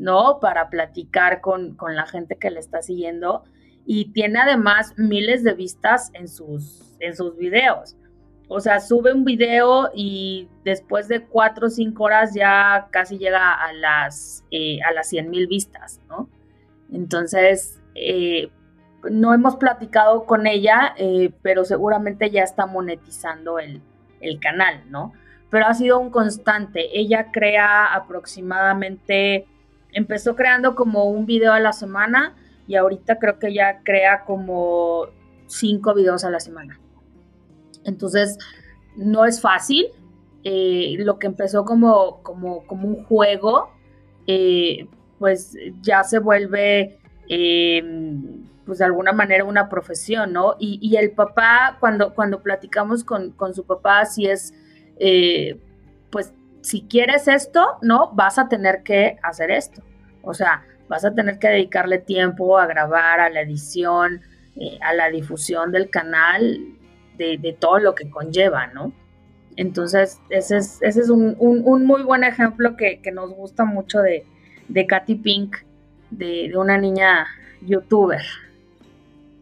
[0.02, 0.40] ¿no?
[0.40, 3.44] Para platicar con, la gente que le está siguiendo
[3.86, 7.96] y tiene además miles de vistas en sus, en sus videos.
[8.48, 13.54] O sea, sube un video y después de cuatro o cinco horas ya casi llega
[13.54, 16.28] a las, eh, a las 100 mil vistas, ¿no?
[16.92, 18.50] Entonces, eh,
[19.08, 23.80] no hemos platicado con ella, eh, pero seguramente ya está monetizando el,
[24.20, 25.12] el canal, ¿no?
[25.48, 26.98] Pero ha sido un constante.
[26.98, 29.46] Ella crea aproximadamente
[29.92, 32.36] empezó creando como un video a la semana
[32.66, 35.06] y ahorita creo que ya crea como
[35.46, 36.80] cinco videos a la semana.
[37.84, 38.38] Entonces,
[38.96, 39.86] no es fácil.
[40.44, 43.70] Eh, lo que empezó como, como, como un juego,
[44.26, 44.88] eh,
[45.18, 50.56] pues ya se vuelve, em, pues de alguna manera una profesión, ¿no?
[50.58, 54.52] Y, el papá, cuando, cuando platicamos con, con su papá, si es,
[54.98, 55.60] eh,
[56.10, 56.32] pues
[56.62, 59.82] si quieres esto, no, vas a tener que hacer esto.
[60.22, 64.20] O sea, vas a tener que dedicarle tiempo a grabar, a la edición,
[64.56, 66.60] eh, a la difusión del canal,
[67.18, 68.92] de, todo lo que conlleva, ¿no?
[69.54, 71.36] Entonces, ese es, ese es un,
[71.84, 74.24] muy buen ejemplo que, nos gusta mucho de,
[74.88, 75.58] Katy Pink,
[76.10, 77.26] de una niña
[77.60, 78.22] youtuber.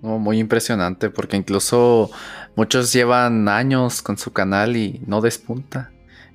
[0.02, 2.10] muy impresionante, porque incluso
[2.54, 5.90] muchos llevan años con su canal y no despunta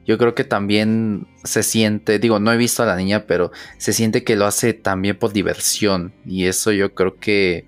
[0.06, 3.91] yo creo que también se siente, digo, no he visto a la niña, pero se
[3.91, 6.14] siente que lo hace también por diversión.
[6.26, 7.66] Y eso yo creo que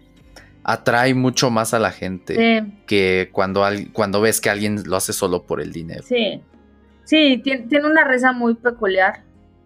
[0.63, 3.63] atrae mucho más a la gente que cuando,
[3.93, 6.03] cuando ves que alguien lo hace solo por el dinero.
[6.03, 6.41] Sí,
[7.05, 9.23] sí, tiene, una risa muy peculiar,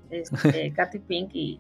[0.10, 1.60] este, Katy Pink, y,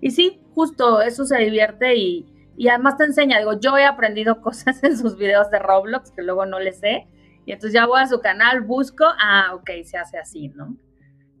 [0.00, 4.40] y sí, justo eso se divierte y, y además te enseña, digo, yo he aprendido
[4.42, 7.06] cosas en sus videos de Roblox que luego no les sé
[7.44, 10.76] y entonces ya voy a su canal, busco, ah, ok, se hace así, ¿no?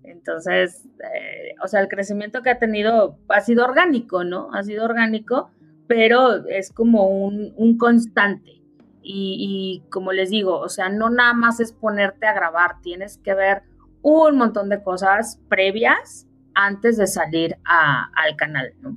[0.02, 4.52] Entonces, eh, o sea, el crecimiento que ha tenido ha sido orgánico, ¿no?
[4.52, 5.50] Ha sido orgánico,
[5.86, 8.62] pero es como un, constante.
[9.04, 13.34] Y, como les digo, o sea, no nada más es ponerte a grabar, tienes que
[13.34, 13.62] ver
[14.00, 18.96] un montón de cosas previas antes de salir al canal, ¿no?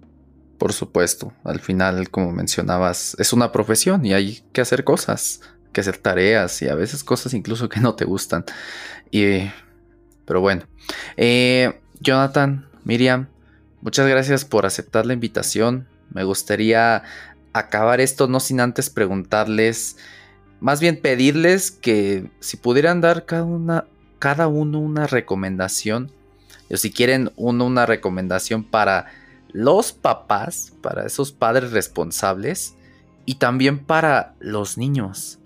[0.59, 5.41] Por supuesto, al final, como mencionabas, es una profesión y hay que hacer cosas
[5.75, 8.45] que hacer tareas y a veces cosas incluso que no te gustan.
[9.11, 9.51] Y,
[10.25, 10.63] pero bueno,
[11.17, 13.27] eh, Jonathan, Miriam,
[13.81, 15.85] muchas gracias por aceptar la invitación.
[16.11, 17.03] Me gustaría
[17.51, 19.97] acabar esto no sin antes preguntarles,
[20.61, 23.85] más bien pedirles que si pudieran dar cada, una,
[24.17, 26.09] cada uno una recomendación,
[26.71, 29.07] o si quieren uno una recomendación para
[29.51, 32.75] los papás, para esos padres responsables
[33.25, 35.39] y también para los niños.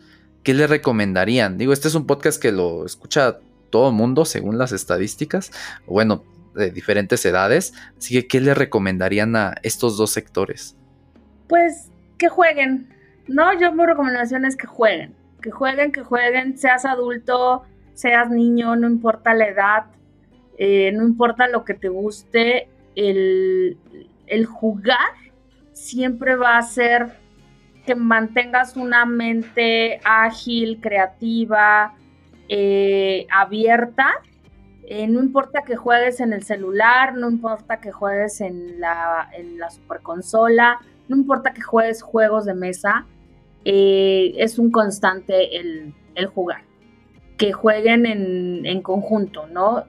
[0.44, 1.58] ¿Qué le recomendarían?
[1.58, 5.52] Digo, este es un podcast que lo escucha todo el mundo según las estadísticas.
[5.86, 6.24] Bueno,
[6.54, 7.74] de diferentes edades.
[7.98, 10.76] Así que, ¿qué le recomendarían a estos dos sectores?
[11.48, 12.90] Pues que jueguen,
[13.28, 13.58] ¿no?
[13.60, 17.64] Yo mi recomendación es que jueguen, que jueguen, que jueguen, seas adulto,
[17.94, 19.86] seas niño, no importa la edad,
[20.58, 23.78] eh, no importa lo que te guste, el,
[24.28, 24.98] el jugar
[25.74, 27.18] siempre va a ser
[27.90, 31.96] que mantengas una mente ágil, creativa,
[32.48, 34.12] eh, abierta.
[34.84, 39.58] Eh, no importa que juegues en el celular, no importa que juegues en la, en
[39.58, 40.78] la superconsola,
[41.08, 43.08] no importa que juegues juegos de mesa,
[43.66, 45.96] eh, es un constante el,
[46.28, 46.62] jugar.
[47.38, 49.86] Que jueguen en, conjunto, ¿no?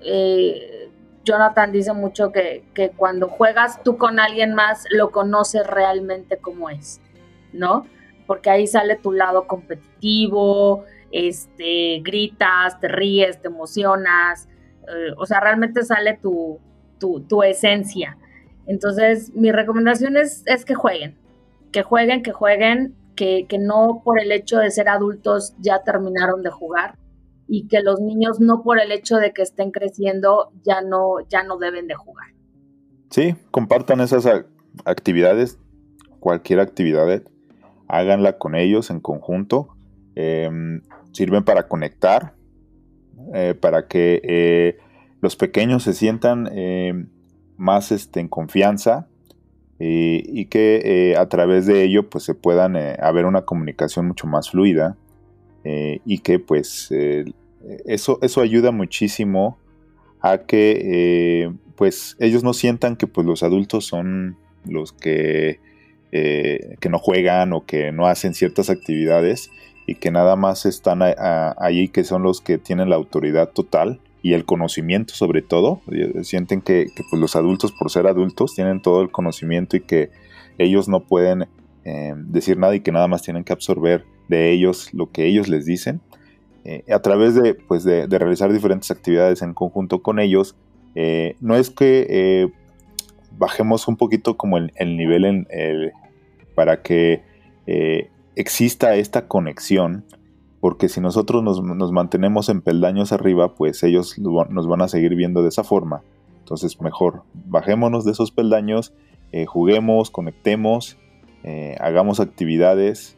[1.24, 6.70] Jonathan dice mucho que, que, cuando juegas tú con alguien más, lo conoces realmente como
[6.70, 6.98] es.
[7.52, 7.86] ¿No?
[8.26, 14.48] Porque ahí sale tu lado competitivo, este, gritas, te ríes, te emocionas,
[14.82, 16.58] eh, o sea, realmente sale tu,
[16.98, 18.16] tu, esencia.
[18.66, 21.16] Entonces, mi recomendación es, que jueguen,
[21.72, 26.42] que jueguen, que jueguen, que, que, no por el hecho de ser adultos ya terminaron
[26.42, 26.96] de jugar
[27.48, 31.42] y que los niños no por el hecho de que estén creciendo ya no, ya
[31.42, 32.28] no deben de jugar.
[33.10, 34.24] Sí, compartan esas
[34.84, 35.58] actividades,
[36.20, 37.22] cualquier actividad
[37.90, 39.76] háganla con ellos en conjunto.
[40.14, 40.82] Em,
[41.12, 42.34] sirven para conectar,
[43.34, 44.78] eh, para que eh,
[45.20, 47.08] los pequeños se sientan em,
[47.56, 49.06] más este, en confianza
[49.82, 54.50] y que eh, a través de ello pues se puedan haber una comunicación mucho más
[54.50, 54.98] fluida
[55.64, 56.90] y que pues
[57.86, 59.56] eso, eso ayuda muchísimo
[60.20, 64.36] a que pues ellos no sientan que pues los adultos son
[64.66, 65.60] los que
[66.12, 69.52] eh, que no juegan o que no hacen ciertas actividades
[69.86, 74.32] y que nada más están allí que son los que tienen la autoridad total y
[74.32, 75.80] el conocimiento sobre todo.
[75.92, 80.10] Eh, sienten que, pues, los adultos por ser adultos tienen todo el conocimiento y que
[80.58, 81.46] ellos no pueden
[81.84, 85.48] eh, decir nada y que nada más tienen que absorber de ellos lo que ellos
[85.48, 86.00] les dicen.
[86.92, 90.56] a través de, pues de, realizar diferentes actividades en conjunto con ellos,
[91.40, 92.50] no es que
[93.38, 95.46] bajemos un poquito como el, nivel en,
[96.60, 97.22] para que
[97.66, 100.04] eh, exista esta conexión,
[100.60, 105.42] porque si nosotros nos, mantenemos en peldaños arriba, pues ellos nos van a seguir viendo
[105.42, 106.02] de esa forma.
[106.40, 108.92] Entonces mejor bajémonos de esos peldaños,
[109.32, 110.98] eh, juguemos, conectemos,
[111.44, 113.16] eh, hagamos actividades,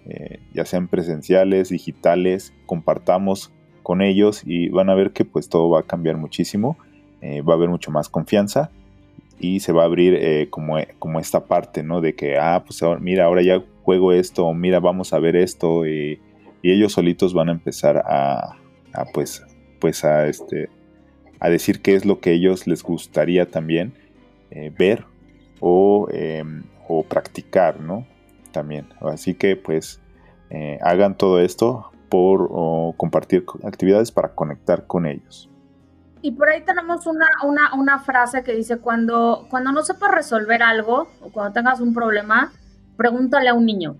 [0.54, 3.50] ya sean presenciales, digitales, compartamos
[3.82, 6.76] con ellos y van a ver que pues todo va a cambiar muchísimo,
[7.20, 8.70] va a haber mucho más confianza
[9.38, 12.00] y se va a abrir eh, como, como esta parte, ¿no?
[12.00, 16.20] De que, ah, pues mira, ahora ya juego esto, mira, vamos a ver esto, y,
[16.64, 18.56] ellos solitos van a empezar a,
[19.12, 19.44] pues,
[19.80, 20.68] pues a, este,
[21.40, 23.94] a decir qué es lo que ellos les gustaría también
[24.52, 25.04] eh, ver
[25.58, 28.06] o, em, o, practicar, ¿no?
[28.52, 28.86] También.
[29.00, 30.00] Así que, pues,
[30.50, 32.48] eh, hagan todo esto por
[32.96, 35.51] compartir actividades para conectar con ellos.
[36.22, 40.62] Y por ahí tenemos una, una, una, frase que dice, cuando, cuando no sepas resolver
[40.62, 42.52] algo o cuando tengas un problema,
[42.96, 43.96] pregúntale a un niño.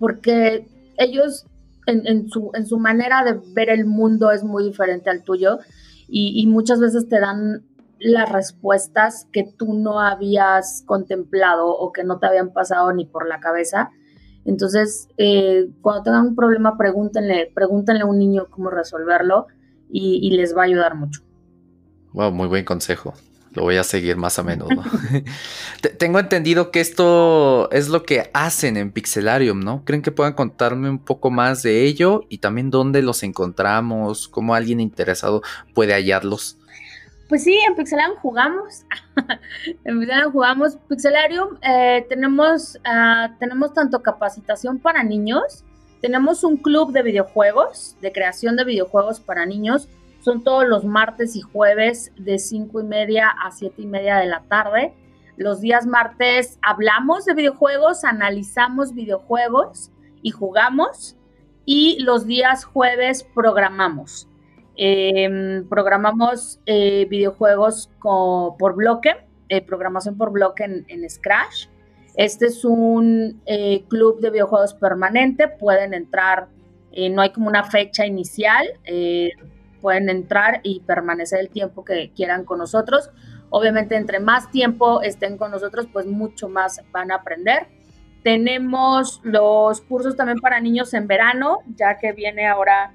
[0.00, 0.66] Porque
[0.98, 1.46] ellos
[1.86, 5.60] en, en, su, en su manera de ver el mundo es muy diferente al tuyo
[6.12, 7.62] y, muchas veces te dan
[8.00, 13.28] las respuestas que tú no habías contemplado o que no te habían pasado ni por
[13.28, 13.90] la cabeza.
[14.44, 19.46] Entonces, eh, cuando tengan un problema, pregúntenle, pregúntenle a un niño cómo resolverlo
[19.92, 21.22] y, les va a ayudar mucho.
[22.12, 23.14] Wow, muy buen consejo.
[23.52, 24.68] Lo voy a seguir más a menudo.
[25.98, 29.84] Tengo entendido que esto es lo que hacen en Pixelarium, ¿no?
[29.84, 34.28] ¿Creen que puedan contarme un poco más de ello y también dónde los encontramos?
[34.28, 35.42] ¿Cómo alguien interesado
[35.74, 36.58] puede hallarlos?
[37.28, 38.84] Pues sí, en Pixelarium jugamos.
[39.84, 40.76] en Pixelarium jugamos.
[40.88, 45.64] Pixelarium eh, tenemos, ah, tenemos tanto capacitación para niños
[46.00, 49.88] tenemos un club de videojuegos, de creación de videojuegos para niños.
[50.20, 54.26] Son todos los martes y jueves de 5 y media a 7 y media de
[54.26, 54.94] la tarde.
[55.36, 59.90] Los días martes hablamos de videojuegos, analizamos videojuegos
[60.22, 61.16] y jugamos.
[61.66, 64.26] Y los días jueves programamos.
[64.76, 69.14] Em, programamos eh, videojuegos por bloque,
[69.50, 71.68] eh, programación por bloque en Scratch.
[72.16, 76.48] Este es un eh, club de videojuegos permanente, pueden entrar,
[76.92, 79.30] eh, no hay como una fecha inicial, eh,
[79.80, 83.10] pueden entrar y permanecer el tiempo que quieran con nosotros.
[83.50, 87.68] Obviamente, entre más tiempo estén con nosotros, pues mucho más van a aprender.
[88.22, 92.94] Tenemos los cursos también para niños en verano, ya que viene ahora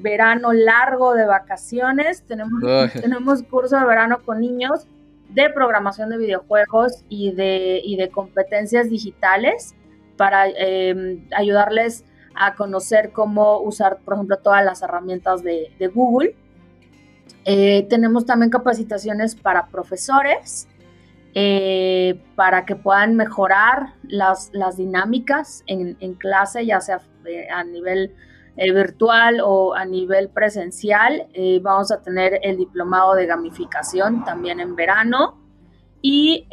[0.00, 2.22] verano largo de vacaciones.
[2.22, 2.62] Tenemos,
[2.92, 4.86] tenemos curso de verano con niños
[5.34, 9.74] de programación de videojuegos y de, y de competencias digitales
[10.16, 12.04] para em, ayudarles
[12.34, 16.34] a conocer cómo usar, por ejemplo, todas las herramientas de, Google.
[17.44, 20.68] Eh, tenemos también capacitaciones para profesores,
[21.34, 27.62] eh, para que puedan mejorar las, las dinámicas en, en, clase, ya sea eh, a
[27.64, 28.14] nivel
[28.56, 31.28] virtual o a nivel presencial.
[31.62, 35.38] vamos a tener el diplomado de gamificación también en verano.
[36.02, 36.46] Y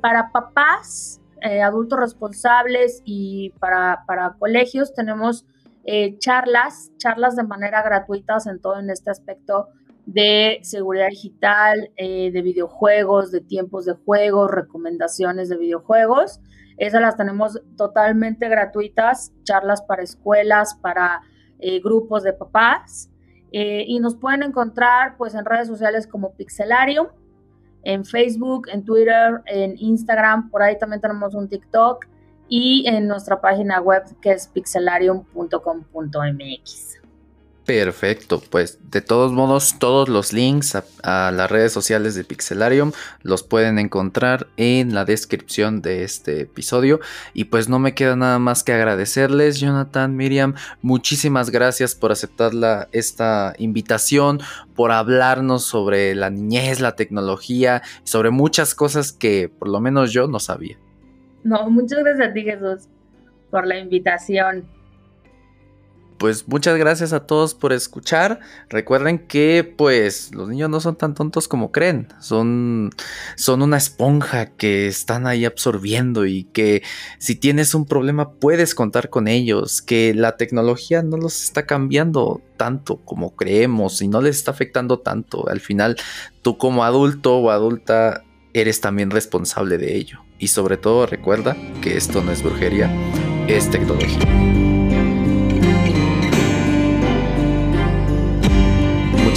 [0.00, 4.04] para papás, eh, adultos responsables y para,
[4.38, 5.46] colegios tenemos
[5.84, 9.68] eh, charlas, charlas de manera gratuita en todo en este aspecto
[10.04, 16.40] de seguridad digital, eh, de videojuegos, de tiempos de juego, recomendaciones de videojuegos.
[16.76, 21.20] Esas las tenemos totalmente gratuitas, charlas para escuelas, para
[21.82, 23.10] grupos de papás.
[23.50, 27.08] y nos pueden encontrar pues en redes sociales como Pixelarium
[27.82, 32.06] en Facebook, en Twitter, en Instagram, por ahí también tenemos un TikTok
[32.48, 36.97] y en nuestra página web que es pixelarium.com.mx.
[37.68, 43.42] Perfecto, pues de todos modos todos los links a, las redes sociales de Pixelarium los
[43.42, 46.98] pueden encontrar en la descripción de este episodio
[47.34, 52.52] y pues no me queda nada más que agradecerles Jonathan, Miriam, muchísimas gracias por aceptar
[52.92, 54.40] esta invitación,
[54.74, 60.26] por hablarnos sobre la niñez, la tecnología, sobre muchas cosas que por lo menos yo
[60.26, 60.78] no sabía.
[61.44, 62.88] No, muchas gracias a ti Jesús
[63.50, 64.77] por la invitación
[66.18, 68.40] pues muchas gracias a todos por escuchar.
[68.68, 72.08] Recuerden que pues los niños no son tan tontos como creen.
[72.20, 72.90] Son,
[73.36, 76.82] son una esponja que están ahí absorbiendo y que
[77.18, 79.80] si tienes un problema puedes contar con ellos.
[79.80, 84.98] Que la tecnología no los está cambiando tanto como creemos y no les está afectando
[84.98, 85.48] tanto.
[85.48, 85.96] Al final
[86.42, 90.20] tú como adulto o adulta eres también responsable de ello.
[90.38, 92.92] Y sobre todo recuerda que esto no es brujería,
[93.48, 94.67] es tecnología.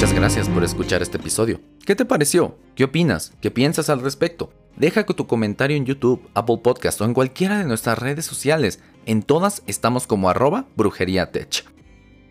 [0.01, 1.61] Muchas gracias por escuchar este episodio.
[1.85, 2.57] ¿Qué te pareció?
[2.73, 3.33] ¿Qué opinas?
[3.39, 4.51] ¿Qué piensas al respecto?
[4.75, 8.79] Deja tu comentario en YouTube, Apple Podcast o en cualquiera de nuestras redes sociales.
[9.05, 11.65] En todas estamos como arroba brujeriatech.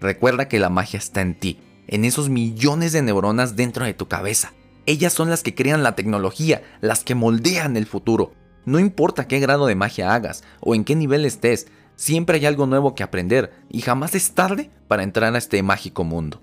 [0.01, 4.09] Recuerda que la magia está en ti, en esos millones de neuronas dentro de tu
[4.09, 4.53] cabeza.
[4.87, 8.33] Ellas son las que crean la tecnología, las que moldean el futuro.
[8.65, 12.67] No importa qué grado de magia hagas o en qué nivel estés, siempre hay algo
[12.67, 16.43] nuevo que aprender y jamás es tarde para entrar a este mágico mundo.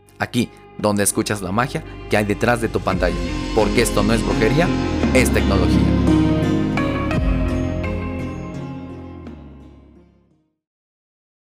[0.21, 3.15] Aquí, donde escuchas la magia que hay detrás de tu pantalla.
[3.55, 4.67] Porque esto no es brujería,
[5.15, 6.20] es tecnología.